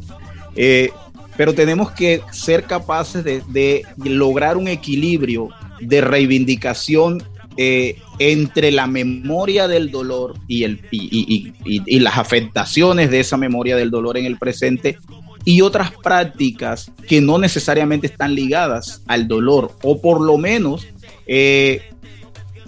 [0.55, 0.91] Eh,
[1.37, 5.49] pero tenemos que ser capaces de, lograr un equilibrio
[5.81, 7.23] de reivindicación
[7.57, 13.91] eh, entre la memoria del dolor y, el, y, las afectaciones de esa memoria del
[13.91, 14.99] dolor en el presente
[15.45, 20.87] y otras prácticas que no necesariamente están ligadas al dolor o por lo menos
[21.27, 21.92] eh,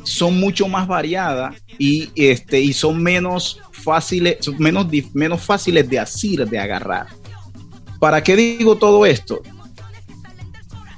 [0.05, 6.47] son mucho más variadas y, este, y son menos fáciles, menos, menos fáciles de asir,
[6.47, 7.07] de agarrar.
[7.99, 9.43] ¿Para qué digo todo esto?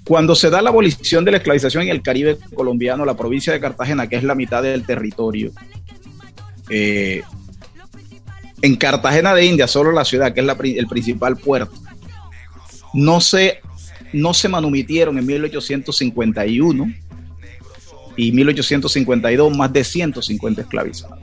[0.05, 3.61] Cuando se da la abolición de la esclavización en el Caribe colombiano, la provincia de
[3.61, 5.53] Cartagena, que es la mitad del territorio,
[6.69, 7.23] eh,
[8.62, 11.75] en Cartagena de India, solo la ciudad, que es el principal puerto,
[12.95, 13.61] no se,
[14.12, 17.06] no se manumitieron en 1851
[18.16, 21.18] y 1852 más de 150 esclavizados.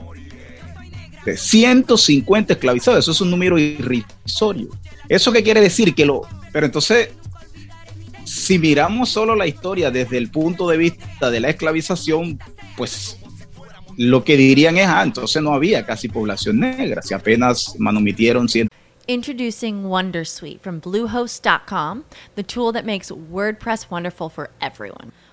[1.25, 4.69] De 150 esclavizados, eso es un número irrisorio.
[5.07, 5.95] ¿Eso qué quiere decir?
[5.95, 6.23] Que lo.
[6.51, 7.09] Pero entonces,
[8.25, 12.39] si miramos solo la historia desde el punto de vista de la esclavización,
[12.75, 13.17] pues
[13.97, 18.47] lo que dirían es, ah, entonces no había casi población negra, si apenas manumitieron
[19.05, 25.11] Introducing Wondersuite from Bluehost.com, the tool that makes WordPress wonderful for everyone.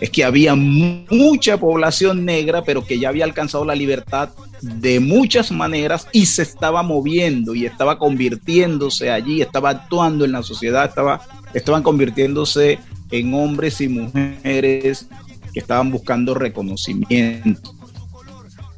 [0.00, 4.30] Es que había mucha población negra, pero que ya había alcanzado la libertad
[4.60, 10.42] de muchas maneras y se estaba moviendo y estaba convirtiéndose allí, estaba actuando en la
[10.42, 11.22] sociedad, estaba,
[11.54, 12.78] estaban convirtiéndose
[13.10, 15.06] en hombres y mujeres
[15.52, 17.74] que estaban buscando reconocimiento.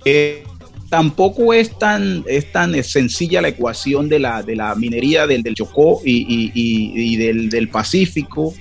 [0.05, 0.45] Eh,
[0.89, 5.55] tampoco es tan, es tan sencilla la ecuación de la, de la minería del, del
[5.55, 8.55] Chocó y, del, del, Pacífico,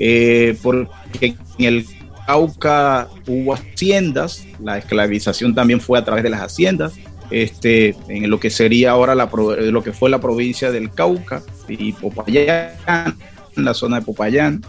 [0.00, 1.86] eh, porque en el
[2.26, 6.94] Cauca hubo haciendas, la esclavización también fue a través de las haciendas,
[7.30, 11.92] este, en lo que sería ahora la, lo que fue la provincia del Cauca y
[11.92, 13.16] Popayán,
[13.56, 14.64] la zona de Popayán.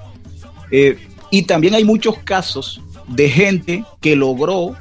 [0.69, 0.97] Eh,
[1.29, 4.75] y también hay muchos casos de gente que logró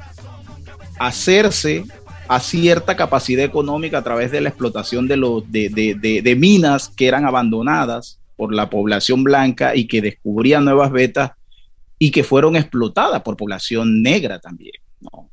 [0.99, 1.85] hacerse
[2.27, 5.69] a cierta capacidad económica a través de la explotación de, los, de,
[6.23, 11.33] de, minas que eran abandonadas por la población blanca y que descubrían nuevas vetas
[11.99, 14.73] y que fueron explotadas por población negra también.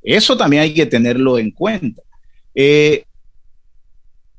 [0.03, 2.03] Eso también hay que tenerlo en cuenta.
[2.55, 3.05] Eh,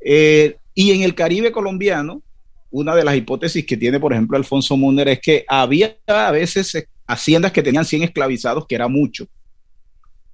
[0.06, 2.22] eh, y en el Caribe colombiano,
[2.70, 6.88] una de las hipótesis que tiene, por ejemplo, Alfonso Munder es que había a veces
[7.08, 9.26] haciendas que tenían 100 esclavizados, que era mucho,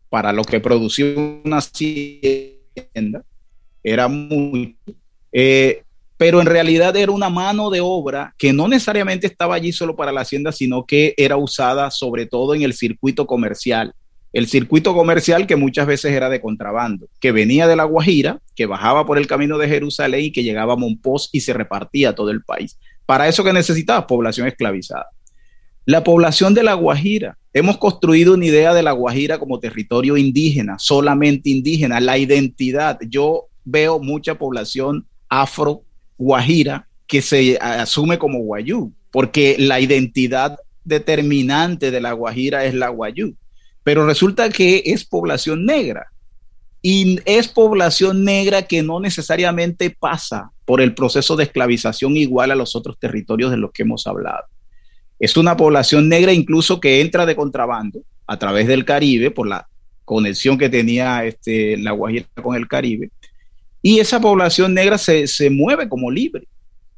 [0.10, 3.24] para lo que producía una hacienda,
[3.82, 4.76] era muy...
[5.32, 5.85] Eh,
[6.18, 10.12] pero en realidad era una mano de obra que no necesariamente estaba allí solo para
[10.12, 13.94] la hacienda, sino que era usada sobre todo en el circuito comercial.
[14.32, 18.66] El circuito comercial que muchas veces era de contrabando, que venía de La Guajira, que
[18.66, 22.16] bajaba por el camino de Jerusalén y que llegaba a Monpós y se repartía a
[22.16, 22.78] todo el país.
[23.06, 25.08] Para eso que necesitaba población esclavizada.
[25.86, 30.78] La población de La Guajira, hemos construido una idea de La Guajira como territorio indígena,
[30.80, 33.00] solamente indígena, la identidad.
[33.08, 35.84] Yo veo mucha población afro
[36.18, 42.90] guajira que se asume como guayú, porque la identidad determinante de La Guajira es la
[42.90, 43.36] guayú.
[43.84, 46.12] Pero resulta que es población negra
[46.82, 52.56] y es población negra que no necesariamente pasa por el proceso de esclavización igual a
[52.56, 54.44] los otros territorios de los que hemos hablado.
[55.20, 59.68] Es una población negra incluso que entra de contrabando a través del Caribe por la
[60.04, 63.12] conexión que tenía este, la Guajira con el Caribe.
[63.88, 66.48] Y esa población negra se, se mueve como libre,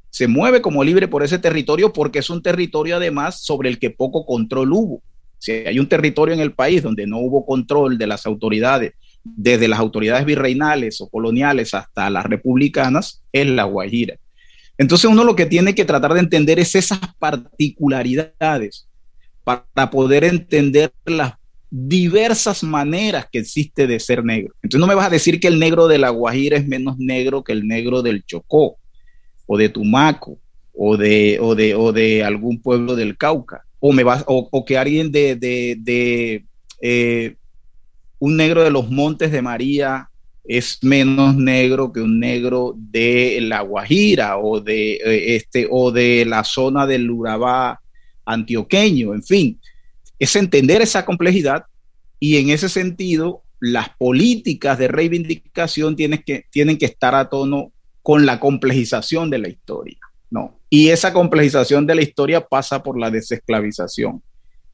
[0.09, 3.89] se mueve como libre por ese territorio porque es un territorio además sobre el que
[3.89, 5.01] poco control hubo.
[5.37, 9.67] Si hay un territorio en el país donde no hubo control de las autoridades, desde
[9.67, 14.15] las autoridades virreinales o coloniales hasta las republicanas, es la Guajira.
[14.77, 18.87] Entonces uno lo que tiene que tratar de entender es esas particularidades
[19.43, 21.33] para poder entender las
[21.69, 24.53] diversas maneras que existe de ser negro.
[24.63, 27.43] Entonces no me vas a decir que el negro de la Guajira es menos negro
[27.43, 28.77] que el negro del Chocó
[29.45, 30.39] o de Tumaco
[30.73, 34.77] o de, o de, o de algún pueblo del Cauca o, me vas, o, que
[34.77, 36.45] alguien de, de,
[36.81, 37.35] eh,
[38.19, 40.09] un negro de los Montes de María
[40.43, 46.25] es menos negro que un negro de La Guajira o de, eh, este, o de
[46.25, 47.79] la zona del Urabá
[48.25, 49.59] antioqueño, en fin,
[50.19, 51.65] es entender esa complejidad
[52.19, 57.71] y en ese sentido las políticas de reivindicación tienen que, tienen que estar a tono
[58.01, 59.97] con la complejización de la historia,
[60.29, 60.59] ¿no?
[60.69, 64.21] Y esa complejización de la historia pasa por la desesclavización.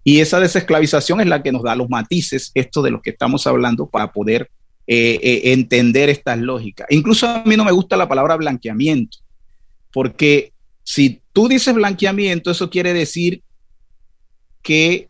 [0.03, 3.47] Y esa desesclavización es la que nos da los matices, esto de los que estamos
[3.47, 4.49] hablando, para poder
[4.85, 6.87] eh, eh, entender estas lógicas.
[6.89, 9.19] Incluso a mí no me gusta la palabra blanqueamiento,
[9.93, 10.51] porque
[10.83, 13.41] si tú dices blanqueamiento, eso quiere decir
[14.61, 15.09] que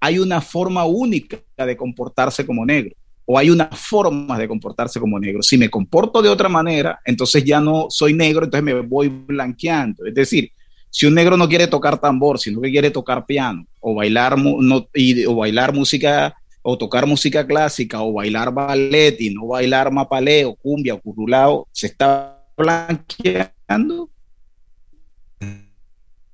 [0.00, 2.96] hay una forma única de comportarse como negro
[3.26, 5.42] o hay una forma de comportarse como negro.
[5.42, 10.04] Si me comporto de otra manera, entonces ya no soy negro, entonces me voy blanqueando.
[10.04, 10.50] Es decir,
[10.90, 14.88] si un negro no quiere tocar tambor, sino que quiere tocar piano o bailar, no,
[15.28, 20.94] o bailar música o tocar música clásica o bailar ballet y no bailar mapaleo, cumbia
[20.94, 24.10] o curulao, se está blanqueando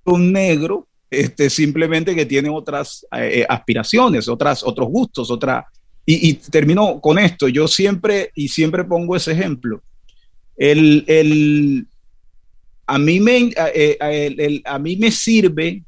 [0.05, 0.89] un negro
[1.21, 5.67] este, simplemente que tiene otras eh, eh, aspiraciones, otras, otros gustos, otra...
[6.09, 9.83] Y, termino con esto, yo siempre, y siempre pongo ese ejemplo,
[10.57, 11.89] el, el
[12.87, 15.83] a, mí me, eh, a mí me sirve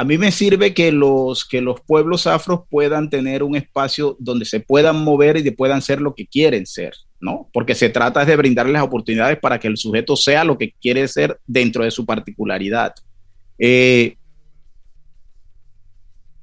[0.00, 4.44] a mí me sirve que los, que los pueblos afros puedan tener un espacio donde
[4.44, 7.50] se puedan mover y puedan ser lo que quieren ser, ¿no?
[7.52, 11.40] Porque se trata de brindarles oportunidades para que el sujeto sea lo que quiere ser
[11.48, 12.94] dentro de su particularidad.
[13.58, 14.16] Eh,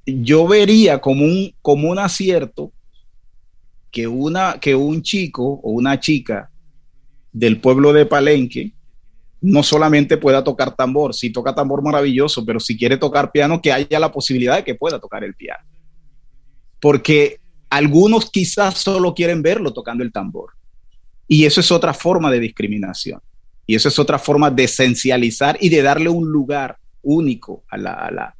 [0.06, 2.72] yo vería como un, como un acierto
[3.90, 6.50] que, una, que un chico o una chica
[7.32, 8.72] del pueblo de Palenque
[9.40, 13.72] no solamente pueda tocar tambor, si toca tambor maravilloso, pero si quiere tocar piano, que
[13.72, 15.64] haya la posibilidad de que pueda tocar el piano.
[16.80, 20.52] Porque algunos quizás solo quieren verlo tocando el tambor.
[21.28, 23.20] Y eso es otra forma de discriminación.
[23.66, 28.34] Y eso es otra forma de esencializar y de darle un lugar único a la,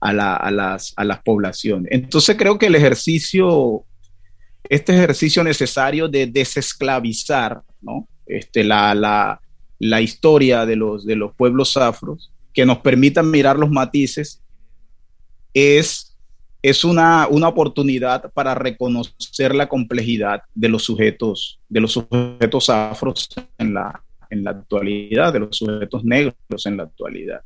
[0.00, 1.92] a, las, a las poblaciones.
[1.92, 3.84] Entonces creo que el ejercicio,
[4.68, 8.08] este ejercicio necesario de desesclavizar, ¿no?
[8.26, 9.40] Este, la, la,
[9.78, 14.40] la historia de los, de los pueblos afros, que nos permitan mirar los matices,
[15.54, 16.16] es,
[16.62, 23.28] es una, una oportunidad para reconocer la complejidad de los sujetos, de los sujetos afros
[23.58, 27.40] en la, en la actualidad, de los sujetos negros en la actualidad.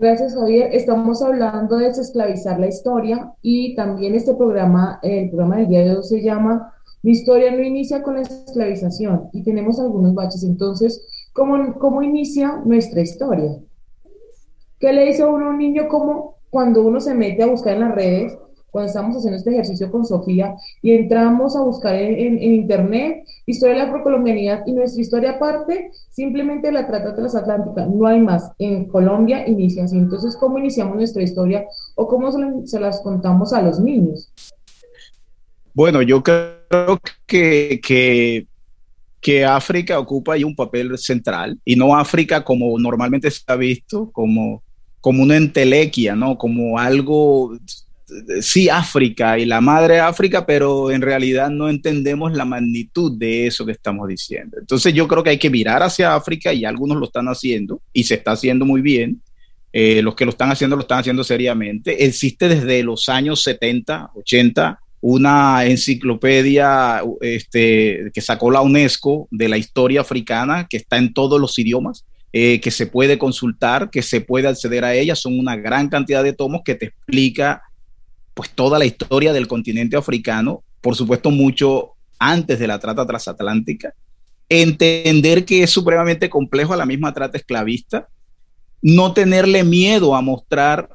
[0.00, 0.70] Gracias, Javier.
[0.72, 5.94] Estamos hablando de desesclavizar la historia y también este programa, el programa del día de
[5.94, 6.72] hoy se llama
[7.02, 10.42] Mi historia no inicia con la esclavización y tenemos algunos baches.
[10.42, 13.58] Entonces, ¿cómo, cómo inicia nuestra historia?
[14.78, 17.80] ¿Qué le dice uno a un niño como cuando uno se mete a buscar en
[17.80, 18.38] las redes
[18.70, 23.80] cuando estamos haciendo este ejercicio con Sofía y entramos a buscar en, internet historia de
[23.80, 28.50] la afrocolombianidad y nuestra historia aparte, simplemente la trata transatlántica, no hay más.
[28.58, 29.96] En Colombia inicia así.
[29.96, 31.64] Entonces, ¿cómo iniciamos nuestra historia
[31.94, 32.30] o cómo
[32.66, 34.32] se, las contamos a los niños?
[35.74, 38.46] Bueno, yo creo que, que,
[39.20, 44.10] que África ocupa ahí un papel central y no África como normalmente se ha visto,
[44.12, 44.62] como,
[45.00, 46.38] como una entelequia, ¿no?
[46.38, 47.56] Como algo
[48.40, 53.64] sí África y la madre África, pero en realidad no entendemos la magnitud de eso
[53.66, 54.58] que estamos diciendo.
[54.58, 58.04] Entonces yo creo que hay que mirar hacia África y algunos lo están haciendo y
[58.04, 59.20] se está haciendo muy bien.
[59.72, 62.04] Eh, los que lo están haciendo lo están haciendo seriamente.
[62.04, 69.56] Existe desde los años 70, 80 una enciclopedia este, que sacó la UNESCO de la
[69.56, 72.04] historia africana que está en todos los idiomas.
[72.32, 76.22] Eh, que se puede consultar, que se puede acceder a ella, son una gran cantidad
[76.22, 77.60] de tomos que te explica
[78.40, 83.92] pues toda la historia del continente africano, por supuesto mucho antes de la trata transatlántica,
[84.48, 88.08] entender que es supremamente complejo a la misma trata esclavista,
[88.80, 90.88] no tenerle miedo a mostrar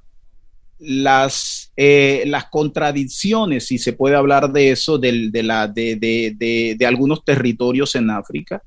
[0.79, 7.23] las, eh, las contradicciones, si se puede hablar de eso, de, la, de, de algunos
[7.23, 8.63] territorios en África,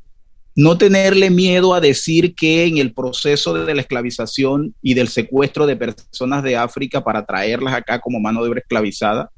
[0.59, 5.69] no tenerle miedo a decir que en el proceso de la esclavización y del secuestro
[5.69, 9.31] de personas de África para traerlas acá como mano de obra esclavizada,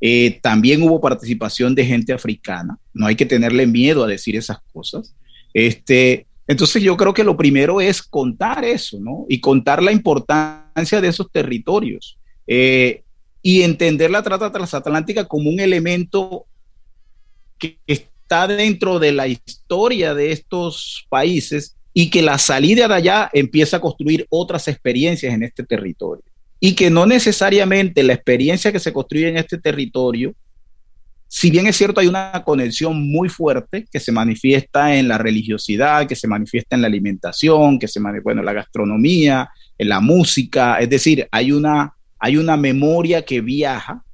[0.00, 2.78] eh, también hubo participación de gente africana.
[2.94, 5.16] No hay que tenerle miedo a decir esas cosas.
[5.52, 9.26] Este, entonces yo creo que lo primero es contar eso, ¿no?
[9.28, 12.20] Y contar la importancia de esos territorios.
[12.46, 13.02] Eh,
[13.42, 16.46] y entender la trata transatlántica como un elemento
[17.58, 17.80] que,
[18.28, 23.78] está dentro de la historia de estos países y que la salida de allá empieza
[23.78, 26.22] a construir otras experiencias en este territorio.
[26.60, 30.34] Y que no necesariamente la experiencia que se construye en este territorio,
[31.26, 36.06] si bien es cierto hay una conexión muy fuerte que se manifiesta en la religiosidad,
[36.06, 39.48] que se manifiesta en la alimentación, que se en la gastronomía,
[39.78, 44.04] en la música, es decir, hay una, hay una memoria que viaja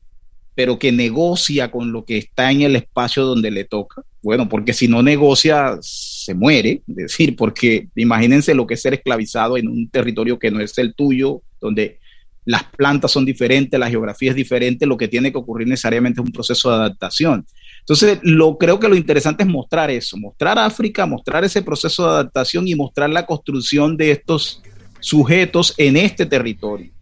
[0.55, 4.03] pero que negocia con lo que está en el espacio donde le toca.
[4.23, 6.83] Bueno, porque si no negocia, se muere.
[6.89, 10.79] Es decir, porque imagínense lo que es ser esclavizado en un territorio que no es
[10.79, 11.99] el tuyo, donde
[12.45, 16.27] las plantas son diferentes, la geografía es diferente, lo que tiene que ocurrir necesariamente es
[16.27, 17.47] un proceso de adaptación.
[17.81, 22.11] Entonces, lo, creo que lo interesante es mostrar eso, mostrar África, mostrar ese proceso de
[22.11, 24.63] adaptación y mostrar la construcción de estos
[25.01, 26.94] sujetos en este territorio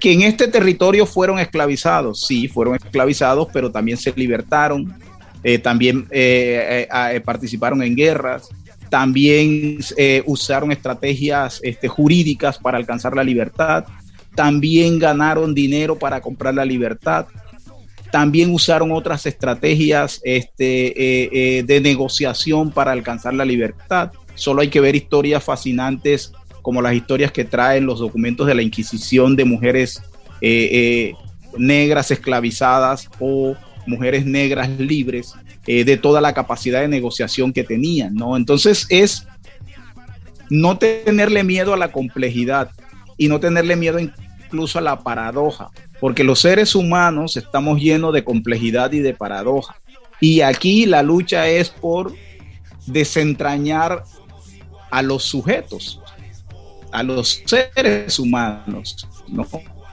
[0.00, 4.94] que en este territorio fueron esclavizados, sí, fueron esclavizados, pero también se libertaron,
[5.42, 8.48] eh, también eh, eh, participaron en guerras,
[8.90, 9.78] también
[10.26, 13.84] usaron estrategias este, jurídicas para alcanzar la libertad,
[14.34, 17.26] también ganaron dinero para comprar la libertad,
[18.12, 24.12] también usaron otras estrategias este, de negociación para alcanzar la libertad.
[24.36, 26.32] Solo hay que ver historias fascinantes
[26.66, 30.02] como las historias que traen los documentos de la Inquisición de mujeres
[30.40, 31.14] eh, eh,
[31.56, 33.54] negras esclavizadas o
[33.86, 35.34] mujeres negras libres,
[35.68, 38.36] eh, de toda la capacidad de negociación que tenían, ¿no?
[38.36, 39.28] Entonces es
[40.50, 42.72] no tenerle miedo a la complejidad
[43.16, 48.24] y no tenerle miedo incluso a la paradoja, porque los seres humanos estamos llenos de
[48.24, 49.76] complejidad y de paradoja.
[50.20, 52.12] Y aquí la lucha es por
[52.86, 54.02] desentrañar
[54.90, 56.00] a los sujetos,
[56.96, 59.46] a los seres humanos, ¿no?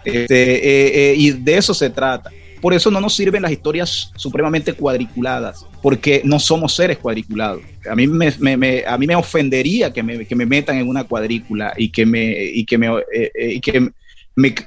[0.05, 2.31] Este, eh, eh, y de eso se trata.
[2.61, 7.61] Por eso no nos sirven las historias supremamente cuadriculadas, porque no somos seres cuadriculados.
[7.89, 11.73] A mí me, a mí me ofendería que me, que me, metan en una cuadrícula
[11.75, 13.91] y que me, y que me, eh, que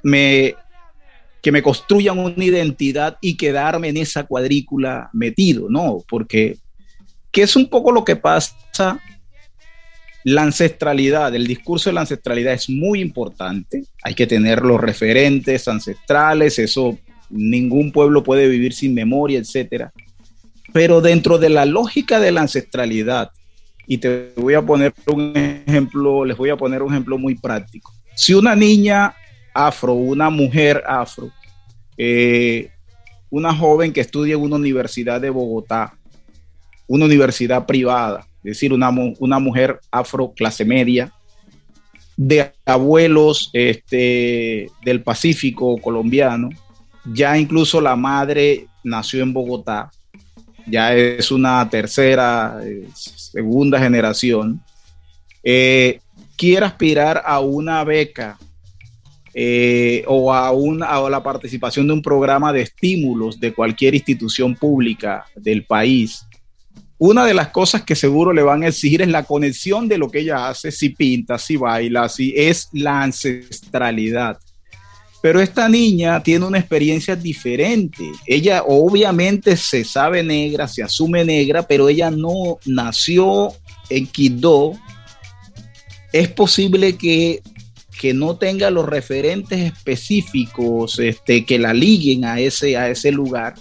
[0.03, 0.55] me,
[1.41, 6.05] que me construyan una identidad y quedarme en esa cuadrícula metido, ¿no?
[6.07, 6.59] Porque
[7.33, 9.01] que es un poco lo que pasa
[10.27, 13.85] la ancestralidad, el discurso de la ancestralidad es muy importante.
[14.03, 16.99] Hay que tener los referentes ancestrales, eso
[17.31, 19.93] ningún pueblo puede vivir sin memoria, etcétera.
[20.73, 23.31] Pero dentro de la lógica de la ancestralidad,
[23.87, 27.93] y te voy a poner un ejemplo, les voy a poner un ejemplo muy práctico.
[28.17, 29.15] Si una niña
[29.55, 31.31] afro, una mujer afro,
[31.97, 32.69] eh,
[33.31, 35.95] una joven que estudia en una universidad de Bogotá,
[36.89, 41.13] una universidad privada, decir, una, una mujer afro clase media,
[42.17, 46.49] de abuelos este, del Pacífico colombiano,
[47.13, 49.91] ya incluso la madre nació en Bogotá,
[50.67, 54.61] ya es una tercera, eh, segunda generación,
[55.45, 56.01] eh,
[56.37, 58.39] quiere aspirar a una beca
[59.33, 64.57] eh, o, a una, a la participación de un programa de estímulos de cualquier institución
[64.57, 66.26] pública del país,
[66.99, 70.11] una de las cosas que seguro le van a exigir es la conexión de lo
[70.11, 74.39] que ella hace, si pinta, si baila, si es la ancestralidad.
[75.21, 78.05] Pero esta niña tiene una experiencia diferente.
[78.27, 83.53] Ella obviamente se sabe negra, se asume negra, pero ella no nació
[83.91, 84.73] en Quito.
[86.13, 87.43] Es posible que,
[88.01, 93.55] que no tenga los referentes específicos este, que la liguen a ese, a ese lugar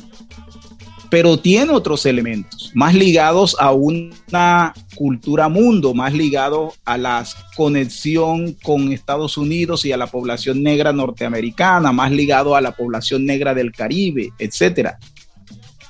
[1.09, 7.25] pero tiene otros elementos más ligados a una cultura mundo, más ligados a la
[7.55, 13.25] conexión con Estados Unidos y a la población negra norteamericana, más ligado a la población
[13.25, 14.97] negra del Caribe, etcétera.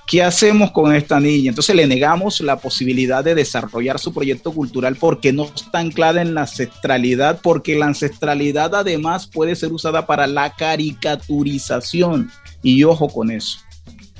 [0.07, 1.49] ¿Qué hacemos con esta niña?
[1.49, 6.35] Entonces le negamos la posibilidad de desarrollar su proyecto cultural porque no está anclada en
[6.35, 12.29] la ancestralidad, porque la ancestralidad además puede ser usada para la caricaturización.
[12.61, 13.64] Y ojo con eso.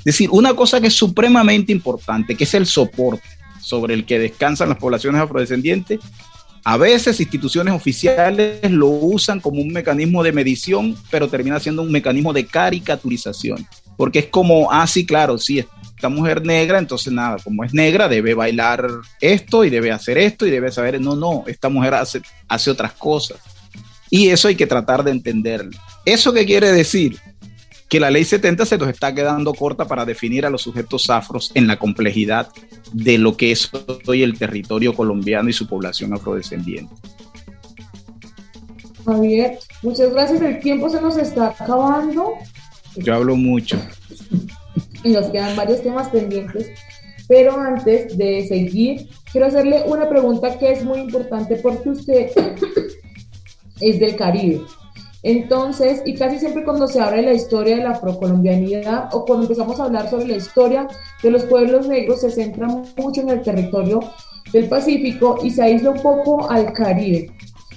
[0.06, 3.26] Decir, una cosa que es supremamente importante, que es el soporte
[3.60, 5.98] sobre el que descansan las poblaciones afrodescendientes,
[6.62, 11.90] a veces instituciones oficiales lo usan como un mecanismo de medición, pero termina siendo un
[11.90, 17.38] mecanismo de caricaturización, porque es como, ah, sí, claro, sí, esta mujer negra, entonces nada,
[17.42, 18.86] como es negra, debe bailar
[19.20, 22.92] esto y debe hacer esto y debe saber, no, no, esta mujer hace, hace otras
[22.92, 23.38] cosas.
[24.08, 25.76] Y eso hay que tratar de entenderlo.
[26.04, 27.18] ¿Eso qué quiere decir?
[27.88, 31.52] Que la ley 70 se nos está quedando corta para definir a los sujetos afros
[31.54, 32.48] en la complejidad
[32.92, 33.70] de lo que es
[34.06, 36.94] hoy el territorio colombiano y su población afrodescendiente.
[39.04, 40.42] Javier, muchas gracias.
[40.42, 42.32] El tiempo se nos está acabando.
[42.96, 43.78] Yo hablo mucho.
[45.04, 46.70] Y nos quedan varios temas pendientes.
[47.28, 52.30] Pero antes de seguir, quiero hacerle una pregunta que es muy importante porque usted
[53.80, 54.62] es del Caribe.
[55.28, 59.46] Entonces, y casi siempre cuando se habla de la historia de la afrocolombianidad o cuando
[59.46, 60.86] empezamos a hablar sobre la historia
[61.20, 63.98] de los pueblos negros, se centra mucho en el territorio
[64.52, 67.28] del Pacífico y se aísla un poco al Caribe.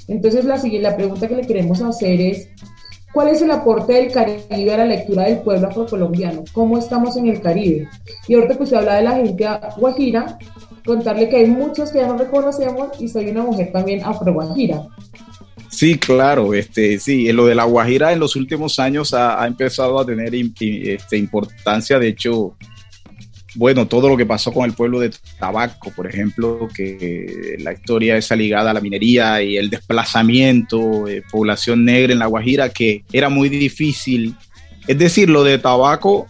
[0.07, 2.49] Entonces, la, la pregunta que le queremos hacer es,
[3.15, 6.43] ¿cuál es el aporte del Caribe a la lectura del pueblo afrocolombiano?
[6.53, 7.89] ¿Cómo estamos en el Caribe?
[8.27, 9.47] Y ahorita que usted habla de la gente
[9.77, 10.37] guajira,
[10.85, 14.87] contarle que hay muchos que ya no reconocemos y soy una mujer también afro-guajira.
[15.79, 20.05] Sí, claro, este, sí, lo de la Guajira en los últimos años ha, empezado a
[20.05, 22.57] tener este, importancia, de hecho,
[23.55, 28.17] bueno, todo lo que pasó con el pueblo de Tabaco, por ejemplo, que la historia
[28.17, 33.05] esa ligada a la minería y el desplazamiento de población negra en la Guajira, que
[33.13, 34.35] era muy difícil.
[34.85, 36.27] Es decir, lo de Tabaco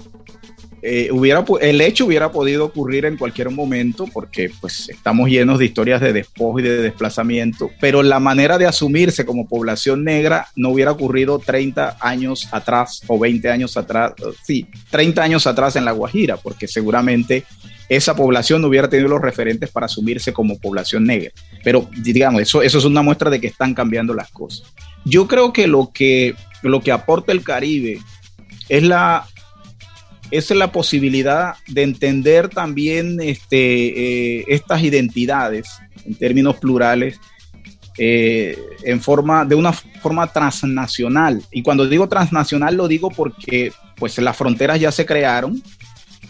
[0.81, 5.65] eh, hubiera, el hecho hubiera podido ocurrir en cualquier momento porque pues estamos llenos de
[5.65, 10.69] historias de despojo y de desplazamiento, pero la manera de asumirse como población negra no
[10.69, 14.13] hubiera ocurrido 30 años atrás o 20 años atrás,
[14.43, 17.43] sí, 30 años atrás en La Guajira, porque seguramente
[17.89, 21.31] esa población no hubiera tenido los referentes para asumirse como población negra.
[21.63, 24.71] Pero digamos, eso, eso es una muestra de que están cambiando las cosas.
[25.05, 27.99] Yo creo que lo que, lo que aporta el Caribe
[28.69, 29.25] es la
[30.31, 35.67] es la posibilidad de entender también este, eh, estas identidades
[36.05, 37.19] en términos plurales
[37.97, 41.43] eh, en forma, de una forma transnacional.
[41.51, 45.61] Y cuando digo transnacional lo digo porque pues las fronteras ya se crearon,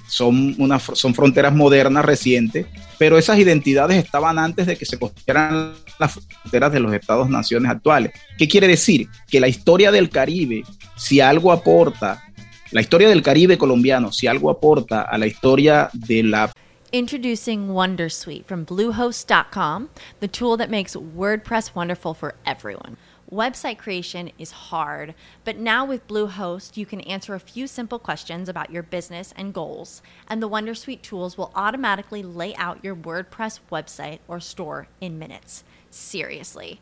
[0.07, 2.65] son, una, son fronteras modernas, recientes,
[2.97, 8.13] pero esas identidades estaban antes de que se construyeran las fronteras de los estados-naciones actuales.
[8.37, 9.07] ¿Qué quiere decir?
[9.29, 10.63] Que la historia del Caribe,
[10.95, 12.23] si algo aporta
[12.71, 16.51] la historia del Caribe colombiano, si algo aporta a la historia de la
[16.91, 19.89] Introducing Wondersuite from Bluehost.com,
[20.21, 22.97] the tool that makes WordPress wonderful for everyone.
[23.31, 25.13] Website creation is hard,
[25.45, 29.53] but now with Bluehost, you can answer a few simple questions about your business and
[29.53, 35.19] goals, and the Wondersuite tools will automatically lay out your WordPress website or store in
[35.19, 35.63] minutes.
[35.91, 36.81] Seriously.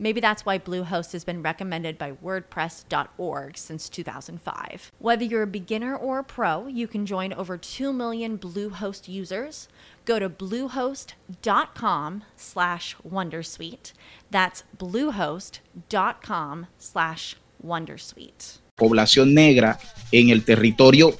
[0.00, 4.92] Maybe that's why Bluehost has been recommended by WordPress.org since 2005.
[5.00, 9.68] Whether you're a beginner or a pro, you can join over 2 million Bluehost users.
[10.04, 13.92] Go to bluehost.com slash wondersuite.
[14.30, 18.58] That's bluehost.com slash wondersuite.
[18.76, 19.78] Población negra
[20.12, 21.12] en el territorio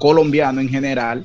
[0.00, 1.22] colombiano en general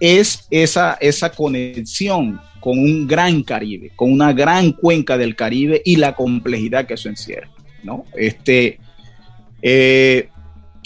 [0.00, 5.96] es esa, esa conexión con un gran Caribe, con una gran cuenca del Caribe y
[5.96, 7.48] la complejidad que eso encierra.
[7.82, 8.04] ¿no?
[8.14, 8.78] Este,
[9.62, 10.28] eh,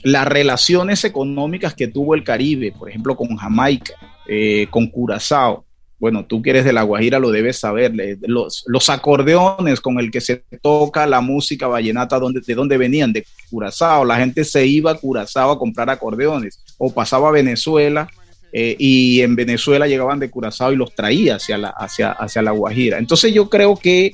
[0.05, 3.95] las relaciones económicas que tuvo el Caribe, por ejemplo, con Jamaica,
[4.29, 5.65] eh, con Curazao,
[5.99, 7.93] bueno, tú que eres de La Guajira lo debes saber,
[8.29, 13.13] los, los acordeones con el que se toca la música vallenata, ¿de dónde venían?
[13.13, 18.09] De Curazao, la gente se iba a Curazao a comprar acordeones o pasaba a Venezuela
[18.53, 22.51] eh, y en Venezuela llegaban de Curazao y los traía hacia la, hacia, hacia la
[22.51, 22.99] Guajira.
[22.99, 24.13] Entonces yo creo que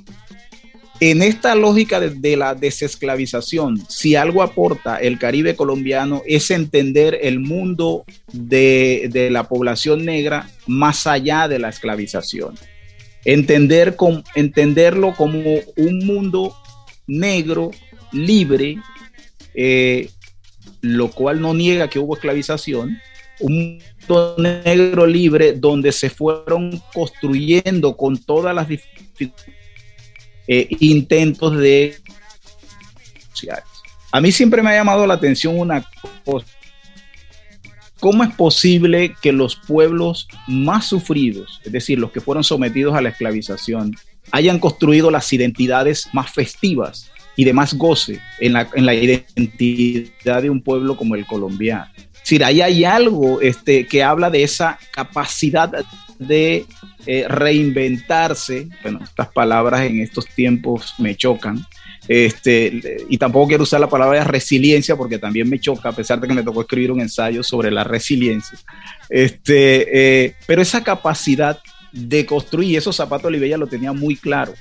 [1.00, 7.38] en esta lógica de, la desesclavización, si algo aporta el Caribe colombiano es entender el
[7.38, 12.54] mundo de, la población negra más allá de la esclavización.
[13.24, 13.96] Entender
[14.34, 15.40] entenderlo como
[15.76, 16.56] un mundo
[17.06, 17.70] negro,
[18.10, 18.78] libre,
[19.54, 20.10] eh,
[20.80, 22.98] lo cual no niega que hubo esclavización,
[24.38, 28.68] negro libre donde se fueron construyendo con todas las
[30.48, 31.96] eh, intentos de...
[34.10, 35.84] A mí siempre me ha llamado la atención una
[36.24, 36.46] cosa.
[38.00, 43.02] ¿Cómo es posible que los pueblos más sufridos, es decir, los que fueron sometidos a
[43.02, 43.94] la esclavización,
[44.30, 50.42] hayan construido las identidades más festivas y de más goce en la, en la identidad
[50.42, 51.90] de un pueblo como el colombiano?
[52.28, 55.72] Decir, ahí hay algo este, que habla de esa capacidad
[56.18, 56.66] de
[57.06, 58.68] eh, reinventarse.
[58.82, 61.64] Bueno, estas palabras en estos tiempos me chocan.
[62.06, 66.28] Este, y tampoco quiero usar la palabra resiliencia porque también me choca, a pesar de
[66.28, 68.58] que me tocó escribir un ensayo sobre la resiliencia.
[69.08, 71.58] Este, eh, pero esa capacidad
[71.92, 74.52] de construir, eso Zapato Olivella lo tenía muy claro.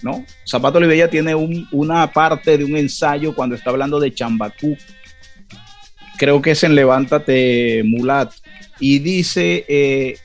[0.00, 0.24] ¿no?
[0.48, 4.74] Zapato Olivella tiene una parte de un ensayo cuando está hablando de Chambacú,
[6.20, 8.30] creo que es en Levántate Mulat,
[8.78, 10.18] y dice, eh,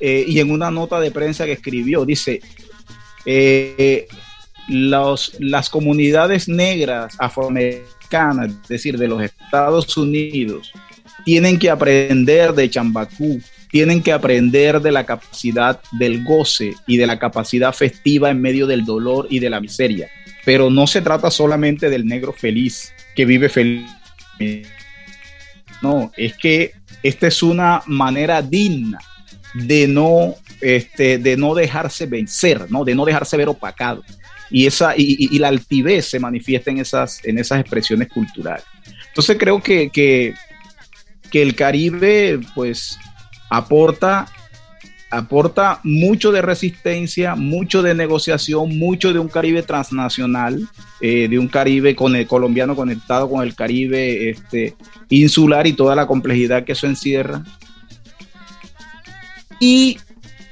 [0.00, 2.40] eh, y en una nota de prensa que escribió, dice,
[3.26, 4.06] eh,
[4.68, 10.72] las comunidades negras afroamericanas, es decir, de los Estados Unidos,
[11.24, 17.08] tienen que aprender de Chambacú, tienen que aprender de la capacidad del goce y de
[17.08, 20.08] la capacidad festiva en medio del dolor y de la miseria.
[20.44, 23.90] Pero no se trata solamente del negro feliz que vive feliz
[25.82, 26.72] no, es que
[27.02, 28.98] esta es una manera digna
[29.54, 32.84] de no, este, de no dejarse vencer, ¿no?
[32.84, 34.04] de no dejarse ver opacado.
[34.50, 38.64] Y, esa, y, la altivez se manifiesta en esas, en esas expresiones culturales.
[39.08, 40.34] Entonces creo que, que,
[41.30, 42.98] que el Caribe pues
[43.48, 44.26] aporta
[45.10, 50.68] aporta mucho de resistencia, mucho de negociación, mucho de un Caribe transnacional,
[51.00, 54.76] eh, de un Caribe con el colombiano conectado con el Caribe este,
[55.08, 57.42] insular y toda la complejidad que eso encierra.
[59.58, 59.98] Y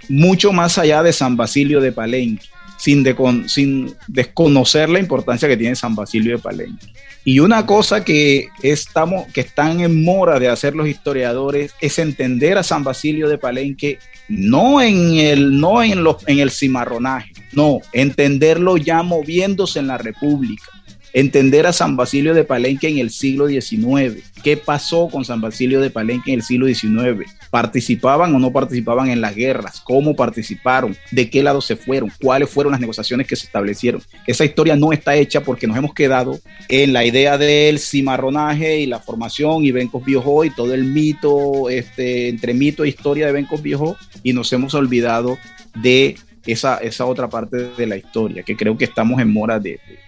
[0.09, 2.47] mucho más allá de San Basilio de Palenque,
[2.79, 3.05] sin,
[3.47, 6.87] sin desconocer la importancia que tiene San Basilio de Palenque.
[7.29, 12.57] Y una cosa que, estamos, que están en mora de hacer los historiadores es entender
[12.57, 13.99] a San Basilio de Palenque
[14.31, 19.99] no en el, no en, los, en el cimarronaje, no, entenderlo ya moviéndose en la
[19.99, 20.78] República
[21.13, 24.23] entender a San Basilio de Palenque en el siglo XIX.
[24.43, 27.31] ¿Qué pasó con San Basilio de Palenque en el siglo XIX?
[27.51, 29.81] ¿Participaban o no participaban en las guerras?
[29.81, 30.97] ¿Cómo participaron?
[31.11, 32.13] ¿De qué lado se fueron?
[32.21, 34.03] ¿Cuáles fueron las negociaciones que se establecieron?
[34.27, 36.39] Esa historia no está hecha porque nos hemos quedado
[36.69, 41.71] en la idea del cimarronaje y la formación y Bencos Viejo y todo el mito,
[41.71, 45.39] este, entre mito e historia de Bencos Viejo y nos hemos olvidado
[45.75, 49.81] de esa, esa otra parte de la historia que creo que estamos en mora de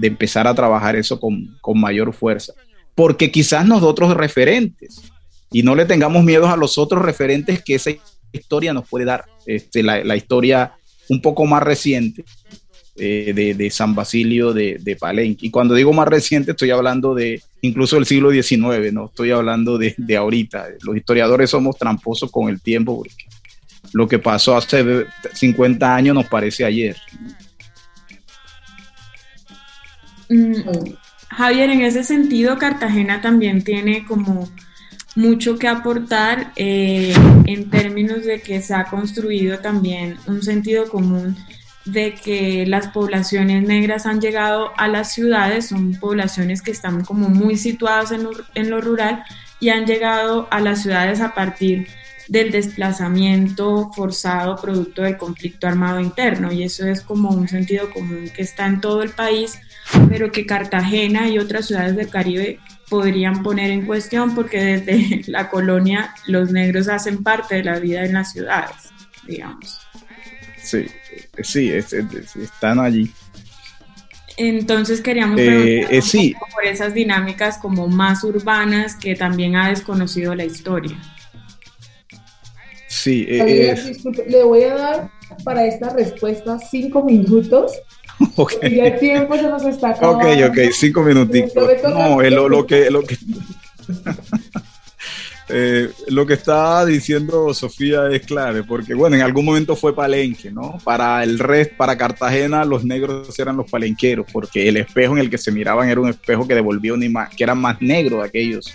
[0.00, 2.52] empezar a trabajar eso con, mayor fuerza.
[2.94, 5.02] Porque quizás nosotros referentes
[5.50, 7.90] y no le tengamos miedo a los otros referentes que esa
[8.32, 10.72] historia nos puede dar, este, la, historia
[11.08, 12.24] un poco más reciente,
[12.98, 15.46] eh, de, San Basilio de, de, Palenque.
[15.46, 19.76] Y cuando digo más reciente, estoy hablando de incluso del siglo XIX, no estoy hablando
[19.76, 20.66] de, de ahorita.
[20.82, 23.26] Los historiadores somos tramposos con el tiempo porque
[23.92, 26.96] lo que pasó hace 50 años nos parece ayer.
[30.28, 30.54] Mm,
[31.30, 34.48] Javier, en ese sentido, Cartagena también tiene como
[35.14, 37.14] mucho que aportar eh,
[37.46, 41.36] en términos de que se ha construido también un sentido común
[41.86, 47.28] de que las poblaciones negras han llegado a las ciudades, son poblaciones que están como
[47.28, 49.24] muy situadas en lo, en lo rural
[49.60, 51.86] y han llegado a las ciudades a partir
[52.28, 56.52] del desplazamiento forzado producto del conflicto armado interno.
[56.52, 59.58] Y eso es como un sentido común que está en todo el país,
[60.08, 62.58] pero que Cartagena y otras ciudades del Caribe
[62.88, 68.04] podrían poner en cuestión porque desde la colonia los negros hacen parte de la vida
[68.04, 68.90] en las ciudades,
[69.26, 69.80] digamos.
[70.62, 70.86] Sí,
[71.42, 73.10] sí, están allí.
[74.36, 80.44] Entonces queríamos eh, eh por esas dinámicas como más urbanas que también ha desconocido la
[80.44, 80.96] historia.
[82.88, 83.74] Sí, eh,
[84.28, 85.10] le voy a dar
[85.44, 87.72] para esta respuesta cinco minutos
[88.36, 88.74] Okay.
[88.74, 90.28] Y el tiempo se nos está acabando.
[90.28, 91.68] Ok, ok, cinco minutitos.
[91.84, 93.16] No, lo, lo, que, lo que,
[95.48, 100.50] eh, lo que está diciendo Sofía es clave, porque bueno, en algún momento fue palenque,
[100.50, 100.78] ¿no?
[100.84, 105.30] Para el resto, para Cartagena, los negros eran los palenqueros, porque el espejo en el
[105.30, 108.72] que se miraban era un espejo que devolvía una imagen, que era más negro aquellos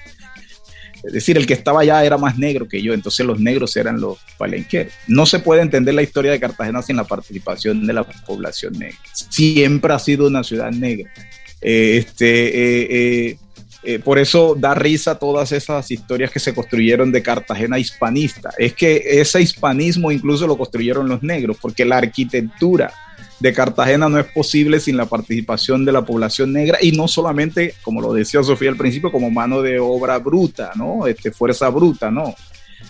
[1.04, 4.00] es decir, el que estaba allá era más negro que yo, entonces los negros eran
[4.00, 4.94] los palenqueros.
[5.08, 9.00] No se puede entender la historia de Cartagena sin la participación de la población negra.
[9.14, 11.12] Siempre ha sido una ciudad negra.
[11.62, 13.38] Eh, este, eh,
[13.84, 18.52] eh, por eso da risa todas esas historias que se construyeron de Cartagena hispanista.
[18.58, 22.94] Es que ese hispanismo incluso lo construyeron los negros, porque la arquitectura
[23.42, 27.74] de Cartagena no es posible sin la participación de la población negra y no solamente,
[27.82, 31.08] como lo decía Sofía al principio, como mano de obra bruta, ¿no?
[31.08, 32.36] Este, fuerza bruta, ¿no?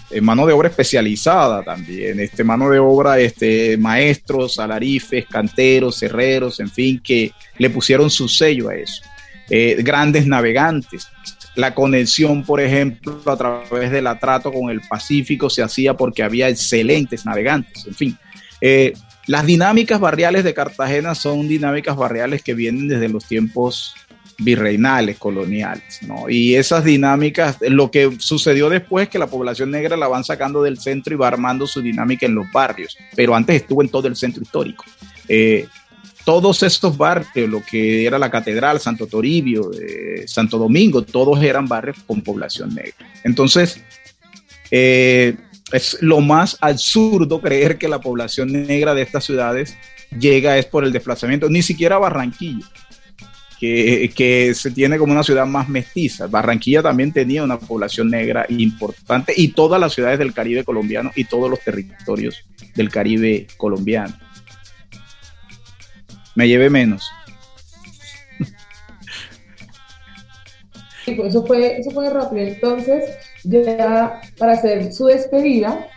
[0.10, 6.60] Eh, mano de obra especializada también, este, mano de obra, este, maestros, alarifes, canteros, herreros,
[6.60, 9.04] en fin, que le pusieron su sello a eso.
[9.50, 11.08] Eh, grandes navegantes.
[11.56, 16.50] La conexión, por ejemplo, a través del atrato con el Pacífico se hacía porque había
[16.50, 18.18] excelentes navegantes, en fin.
[18.60, 18.94] Eh,
[19.28, 23.94] las dinámicas barriales de Cartagena son dinámicas barriales que vienen desde los tiempos
[24.40, 26.28] virreinales, coloniales, ¿no?
[26.28, 30.64] Y esas dinámicas, lo que sucedió después es que la población negra la van sacando
[30.64, 34.08] del centro y va armando su dinámica en los barrios, pero antes estuvo en todo
[34.08, 34.84] el centro histórico.
[35.28, 35.68] Eh,
[36.26, 41.68] todos estos barrios, lo que era la Catedral, Santo Toribio, eh, Santo Domingo, todos eran
[41.68, 42.96] barrios con población negra.
[43.24, 43.82] Entonces,
[44.70, 45.36] eh,
[45.72, 49.78] es lo más absurdo creer que la población negra de estas ciudades
[50.18, 52.66] llega es por el desplazamiento, ni siquiera Barranquilla,
[53.60, 56.28] que, que, se tiene como una ciudad más mestiza.
[56.28, 61.26] Barranquilla también tenía una población negra importante y todas las ciudades del Caribe colombiano y
[61.26, 62.44] todos los territorios
[62.76, 64.16] del Caribe colombiano.
[66.36, 67.10] Me llevé menos.
[71.06, 72.42] Eso fue, eso fue rápido.
[72.42, 73.04] Entonces,
[73.44, 75.88] ya para hacer su despedida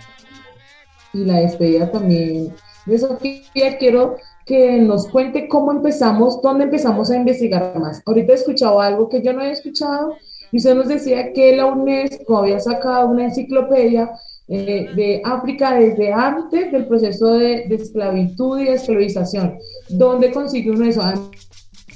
[1.12, 2.54] y la despedida también
[2.86, 8.02] de Sofía, quiero que nos cuente cómo empezamos, dónde empezamos a investigar más.
[8.04, 10.16] Ahorita he escuchado algo que yo no había escuchado
[10.52, 14.10] y usted nos decía que la UNESCO había sacado una enciclopedia
[14.46, 19.58] eh, de África desde antes del proceso de, de, esclavitud y de esclavización.
[19.88, 21.02] ¿Dónde consigue uno eso?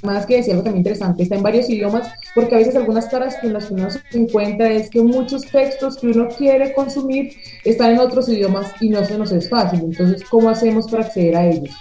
[0.03, 3.36] Más que decía algo también interesante, está en varios idiomas, porque a veces algunas caras
[3.40, 7.34] que las que uno se encuentra es que muchos textos que uno quiere consumir
[7.64, 9.80] están en otros idiomas y no se nos es fácil.
[9.80, 11.74] Entonces, ¿cómo hacemos para acceder a ellos?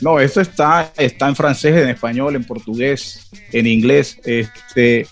[0.00, 4.18] No, esto está, está en francés, en español, en portugués, en inglés.
[4.24, 5.06] Este,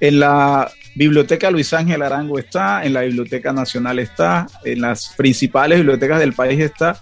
[0.00, 5.78] en la Biblioteca Luis Ángel Arango está, en la Biblioteca Nacional está, en las principales
[5.78, 7.00] bibliotecas del país está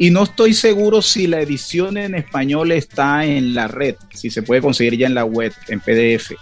[0.00, 4.40] y no estoy seguro si la edición en español está en la red, si se
[4.40, 6.32] puede conseguir ya en la web, en PDF.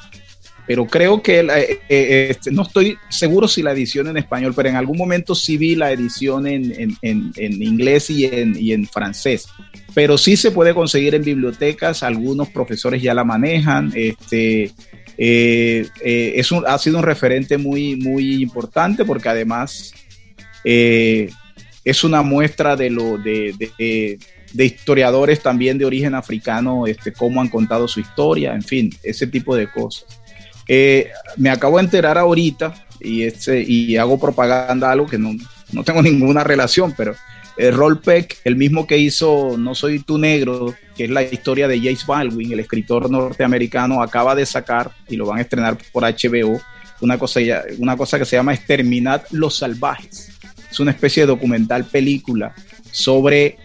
[0.64, 4.68] Pero creo que, eh, eh, este, no estoy seguro si la edición en español, pero
[4.68, 9.48] en algún momento sí vi la edición en, inglés y en, y en francés.
[9.92, 13.90] Pero sí se puede conseguir en bibliotecas, algunos profesores ya la manejan.
[13.92, 14.70] Este,
[15.16, 19.92] eh, es ha sido un referente muy, muy importante porque además
[21.91, 23.55] es una muestra de lo de,
[24.53, 29.26] de, historiadores también de origen africano, este, cómo han contado su historia, en fin, ese
[29.26, 30.05] tipo de cosas.
[30.66, 35.34] Eh, me acabo de enterar ahorita y, este, y hago propaganda algo que no,
[35.72, 37.14] no tengo ninguna relación, pero
[37.61, 41.66] Eh, Roll Peck, el mismo que hizo No Soy Tu Negro, que es la historia
[41.66, 46.05] de James Baldwin, el escritor norteamericano, acaba de sacar y lo van a estrenar por
[46.05, 46.61] HBO,
[47.01, 47.41] una cosa,
[47.78, 50.38] una cosa que se llama Exterminad los Salvajes.
[50.70, 52.54] Es una especie de documental película
[52.90, 53.58] sobre,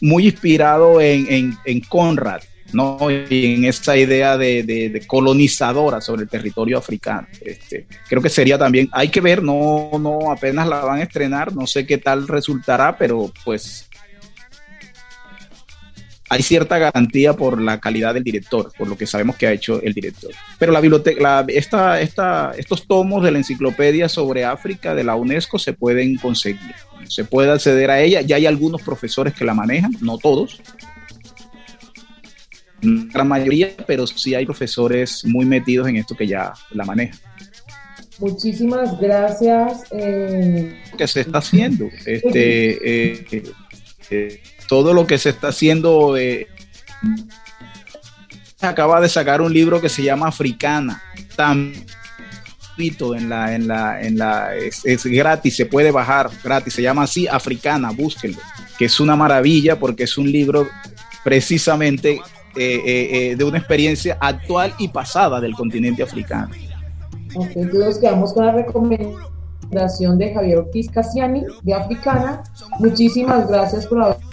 [0.00, 2.40] muy inspirado en, en Conrad,
[2.72, 2.98] ¿no?
[3.10, 7.26] Y en esa idea de, colonizadora sobre el territorio africano.
[7.40, 11.54] Este, creo que sería también, hay que ver, no, no apenas la van a estrenar,
[11.54, 13.88] no sé qué tal resultará, pero pues
[16.30, 19.82] hay cierta garantía por la calidad del director, por lo que sabemos que ha hecho
[19.82, 20.30] el director.
[20.60, 25.58] Pero la biblioteca, esta, esta, estos tomos de la enciclopedia sobre África de la UNESCO
[25.58, 26.74] se pueden conseguir,
[27.08, 30.62] se puede acceder a ella, ya hay algunos profesores que la manejan, no todos,
[32.80, 37.18] gran mayoría, pero sí hay profesores muy metidos en esto que ya la manejan.
[38.20, 39.82] Muchísimas gracias.
[39.90, 40.80] Eh...
[40.96, 43.44] Que se está haciendo, este, eh,
[44.10, 46.16] eh, todo lo que se está haciendo.
[46.16, 46.48] Eh,
[48.62, 51.02] acaba de sacar un libro que se llama Africana,
[51.36, 51.74] tan
[52.80, 57.26] en la, en la, en la, es, gratis, se puede bajar gratis, se llama así
[57.26, 58.38] Africana, búsquenlo,
[58.78, 60.66] que es una maravilla porque es un libro
[61.22, 62.20] precisamente
[62.56, 66.50] eh, eh, eh, de una experiencia actual y pasada del continente africano.
[67.34, 72.42] Ok, entonces quedamos con la recomendación de Javier Ortiz Casiani de Africana.
[72.78, 74.29] Muchísimas gracias por haber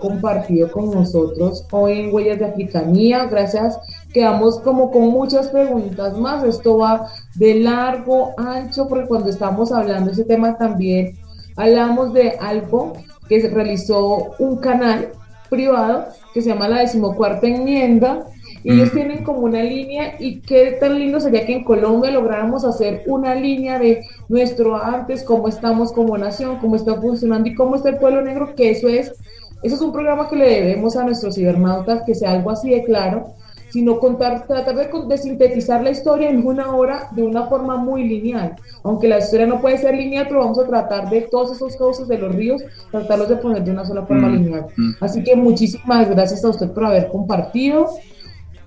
[0.00, 3.26] compartido con nosotros hoy en Huellas de Africanía.
[3.26, 3.78] Gracias.
[4.12, 6.44] Quedamos como con muchas preguntas más.
[6.44, 11.18] Esto va de largo, ancho, porque cuando estamos hablando de ese tema también
[11.56, 12.94] hablamos de algo
[13.28, 15.12] que se realizó un canal
[15.50, 18.26] privado que se llama la decimocuarta enmienda,
[18.62, 18.94] y ellos mm.
[18.94, 23.34] tienen como una línea y qué tan lindo sería que en Colombia lográramos hacer una
[23.34, 27.98] línea de nuestro antes, cómo estamos como nación, cómo está funcionando y cómo está el
[27.98, 29.14] pueblo negro, que eso es,
[29.62, 32.84] eso es un programa que le debemos a nuestros cibernautas, que sea algo así de
[32.84, 33.34] claro,
[33.70, 38.56] sino contar, tratar de, sintetizar la historia en una hora de una forma muy lineal.
[38.82, 42.08] Aunque la historia no puede ser lineal, pero vamos a tratar de todos esos cauces
[42.08, 44.66] de los ríos, tratarlos de poner de una sola forma mm, lineal.
[44.76, 44.90] Mm.
[45.00, 47.88] Así que muchísimas gracias a usted por haber compartido,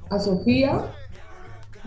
[0.09, 0.81] a Sofía,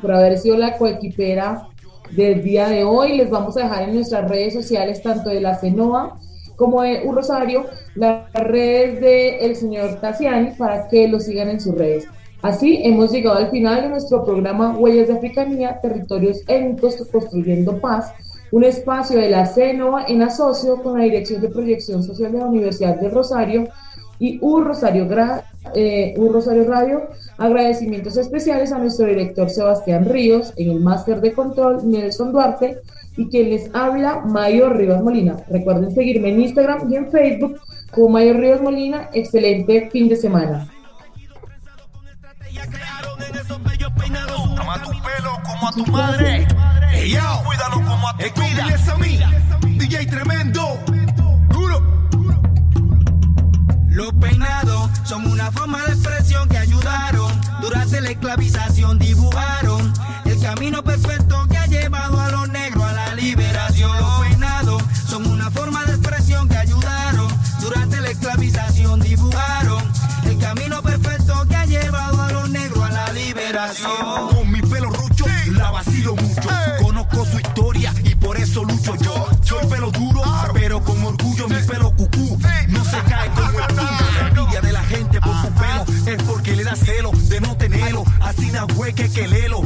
[0.00, 1.68] por haber sido la coequipera
[2.10, 3.16] del día de hoy.
[3.16, 6.18] Les vamos a dejar en nuestras redes sociales, tanto de la CENOA
[6.56, 11.74] como de Un Rosario, las redes del señor Tassiani para que lo sigan en sus
[11.74, 12.06] redes.
[12.42, 18.12] Así hemos llegado al final de nuestro programa Huellas de Africanía, Territorios Étnicos Construyendo Paz,
[18.52, 22.46] un espacio de la CENOA en asocio con la Dirección de Proyección Social de la
[22.46, 23.66] Universidad del Rosario
[24.24, 25.06] y un Rosario,
[25.74, 27.10] eh, un Rosario Radio.
[27.36, 32.78] Agradecimientos especiales a nuestro director Sebastián Ríos, en el máster de control Nelson Duarte
[33.18, 35.36] y quien les habla Mayor Rivas Molina.
[35.50, 37.60] Recuerden seguirme en Instagram y en Facebook
[37.90, 39.10] como Mayor Rivas Molina.
[39.12, 40.68] Excelente fin de semana.
[44.58, 46.46] Ama tu pelo como a tu madre.
[46.92, 48.66] Hey, yo, cuídalo como a tu vida.
[48.90, 50.93] a mí, DJ tremendo.
[53.94, 57.30] Los peinados son una forma de expresión que ayudaron.
[57.60, 59.92] Durante la esclavización dibujaron
[60.24, 63.96] el camino perfecto que ha llevado a los negros a la liberación.
[63.96, 67.28] Los peinados son una forma de expresión que ayudaron.
[67.60, 69.82] Durante la esclavización dibujaron
[70.24, 74.34] el camino perfecto que ha llevado a los negros a la liberación.
[78.62, 79.28] lucho yo.
[79.42, 80.22] Soy pelo duro,
[80.52, 82.38] pero con orgullo mi pelo cucú
[82.68, 83.43] no se cae como
[86.06, 88.04] es porque le da celo de no tenerlo.
[88.20, 89.62] Así na hueque que lelo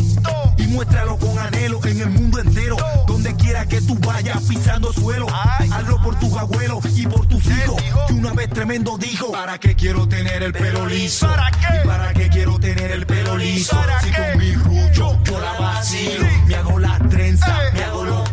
[0.56, 2.76] y muéstralo con anhelo en el mundo entero.
[3.06, 7.82] Donde quiera que tú vayas pisando suelo, hazlo por tus abuelos y por tus hijos.
[8.06, 11.26] Que una vez tremendo dijo: ¿Para qué quiero tener el pelo liso?
[11.26, 11.80] ¿Para qué?
[11.82, 13.76] ¿Y para qué quiero tener el pelo liso?
[14.02, 18.28] Si con mi rucho yo la vacilo, me hago la trenza, me hago los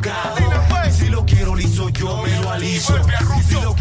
[1.93, 2.95] yo me lo aliso.
[3.39, 3.74] Y si lo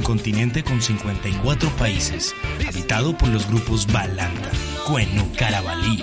[0.00, 2.34] un continente con 54 países,
[2.66, 4.50] habitado por los grupos Balanta
[4.86, 6.02] Cuenu, Carabalí,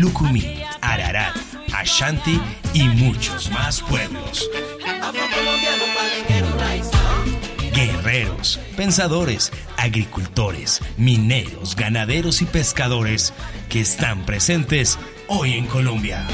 [0.00, 1.36] Lucumí, Ararat,
[1.74, 2.40] Ashanti
[2.72, 4.48] y muchos más pueblos.
[7.74, 13.34] Guerreros, pensadores, agricultores, mineros, ganaderos y pescadores
[13.68, 14.98] que están presentes
[15.28, 16.26] hoy en Colombia.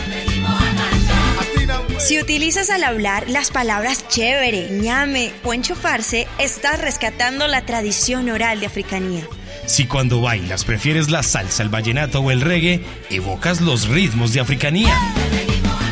[1.98, 8.60] Si utilizas al hablar las palabras chévere, ñame o enchufarse, estás rescatando la tradición oral
[8.60, 9.26] de africanía.
[9.66, 14.40] Si cuando bailas prefieres la salsa, el vallenato o el reggae, evocas los ritmos de
[14.40, 14.94] africanía.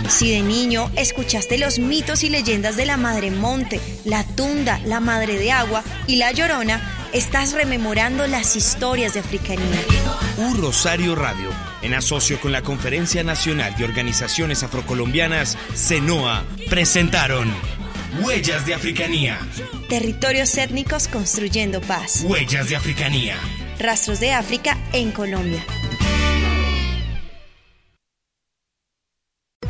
[0.08, 5.00] Si de niño escuchaste los mitos y leyendas de la Madre Monte, la Tunda, la
[5.00, 9.80] Madre de Agua y la Llorona, estás rememorando las historias de africanía.
[10.36, 11.48] Un Rosario Radio,
[11.82, 17.52] en asocio con la Conferencia Nacional de Organizaciones Afrocolombianas, CENOA, presentaron
[18.20, 19.38] Huellas de Africanía.
[19.88, 22.22] Territorios étnicos construyendo paz.
[22.24, 23.36] Huellas de Africanía.
[23.78, 25.64] Rastros de África en Colombia.